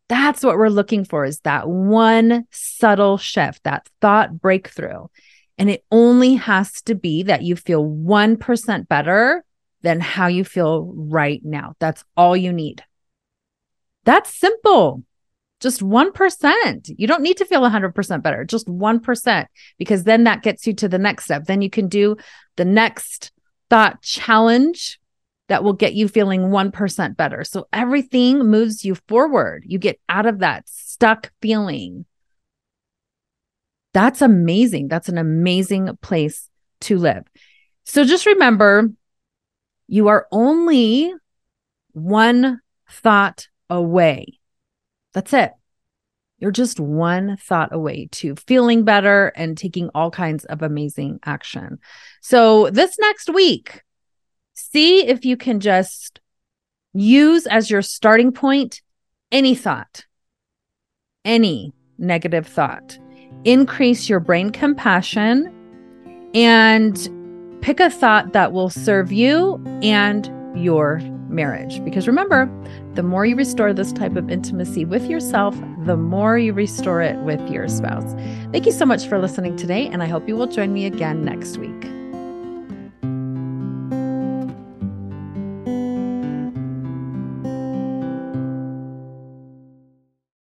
That's 0.09 0.43
what 0.43 0.57
we're 0.57 0.69
looking 0.69 1.05
for 1.05 1.25
is 1.25 1.39
that 1.41 1.67
one 1.67 2.45
subtle 2.51 3.17
shift, 3.17 3.63
that 3.63 3.87
thought 4.01 4.39
breakthrough. 4.39 5.07
And 5.57 5.69
it 5.69 5.83
only 5.91 6.35
has 6.35 6.81
to 6.83 6.95
be 6.95 7.23
that 7.23 7.43
you 7.43 7.55
feel 7.55 7.85
1% 7.85 8.87
better 8.87 9.43
than 9.81 9.99
how 9.99 10.27
you 10.27 10.43
feel 10.43 10.91
right 10.95 11.41
now. 11.43 11.75
That's 11.79 12.03
all 12.17 12.35
you 12.35 12.51
need. 12.51 12.83
That's 14.05 14.33
simple 14.33 15.03
just 15.63 15.81
1%. 15.81 16.91
You 16.97 17.07
don't 17.07 17.23
need 17.23 17.37
to 17.37 17.45
feel 17.45 17.61
100% 17.61 18.21
better, 18.21 18.43
just 18.43 18.67
1%, 18.67 19.45
because 19.79 20.03
then 20.03 20.25
that 20.25 20.43
gets 20.43 20.67
you 20.67 20.73
to 20.73 20.89
the 20.89 20.99
next 20.99 21.23
step. 21.23 21.45
Then 21.45 21.61
you 21.61 21.69
can 21.69 21.87
do 21.87 22.17
the 22.57 22.65
next 22.65 23.31
thought 23.69 24.01
challenge 24.01 24.99
that 25.47 25.63
will 25.63 25.73
get 25.73 25.93
you 25.93 26.09
feeling 26.09 26.41
1% 26.41 27.17
better. 27.17 27.45
So 27.45 27.67
everything 27.71 28.39
moves 28.39 28.83
you 28.83 28.95
forward. 29.07 29.63
You 29.65 29.79
get 29.79 29.99
out 30.09 30.25
of 30.25 30.39
that 30.39 30.67
stuck 30.67 31.31
feeling. 31.41 32.05
That's 33.93 34.21
amazing. 34.21 34.89
That's 34.89 35.09
an 35.09 35.17
amazing 35.17 35.97
place 36.01 36.49
to 36.81 36.97
live. 36.97 37.23
So 37.85 38.03
just 38.03 38.25
remember 38.25 38.89
you 39.87 40.09
are 40.09 40.27
only 40.31 41.13
one 41.93 42.59
thought 42.89 43.47
away 43.69 44.39
that's 45.13 45.33
it. 45.33 45.51
You're 46.39 46.51
just 46.51 46.79
one 46.79 47.37
thought 47.37 47.73
away 47.73 48.09
to 48.13 48.35
feeling 48.35 48.83
better 48.83 49.27
and 49.35 49.57
taking 49.57 49.89
all 49.95 50.11
kinds 50.11 50.43
of 50.45 50.61
amazing 50.61 51.19
action. 51.23 51.79
So, 52.21 52.69
this 52.69 52.97
next 52.99 53.29
week, 53.29 53.81
see 54.53 55.07
if 55.07 55.23
you 55.23 55.37
can 55.37 55.59
just 55.59 56.19
use 56.93 57.47
as 57.47 57.69
your 57.69 57.81
starting 57.81 58.31
point 58.31 58.81
any 59.31 59.55
thought, 59.55 60.05
any 61.23 61.73
negative 61.97 62.47
thought. 62.47 62.97
Increase 63.45 64.09
your 64.09 64.19
brain 64.19 64.51
compassion 64.51 65.51
and 66.33 67.59
pick 67.61 67.79
a 67.79 67.89
thought 67.89 68.33
that 68.33 68.51
will 68.51 68.69
serve 68.69 69.11
you 69.11 69.63
and 69.81 70.29
your 70.55 70.99
marriage. 71.33 71.83
Because 71.83 72.07
remember, 72.07 72.49
the 72.93 73.03
more 73.03 73.25
you 73.25 73.35
restore 73.35 73.73
this 73.73 73.91
type 73.91 74.15
of 74.15 74.29
intimacy 74.29 74.85
with 74.85 75.05
yourself, 75.05 75.55
the 75.79 75.97
more 75.97 76.37
you 76.37 76.53
restore 76.53 77.01
it 77.01 77.17
with 77.19 77.41
your 77.49 77.67
spouse. 77.67 78.13
Thank 78.51 78.65
you 78.65 78.71
so 78.71 78.85
much 78.85 79.07
for 79.07 79.19
listening 79.19 79.55
today, 79.55 79.87
and 79.87 80.03
I 80.03 80.07
hope 80.07 80.27
you 80.27 80.35
will 80.35 80.47
join 80.47 80.73
me 80.73 80.85
again 80.85 81.23
next 81.23 81.57
week. 81.57 82.02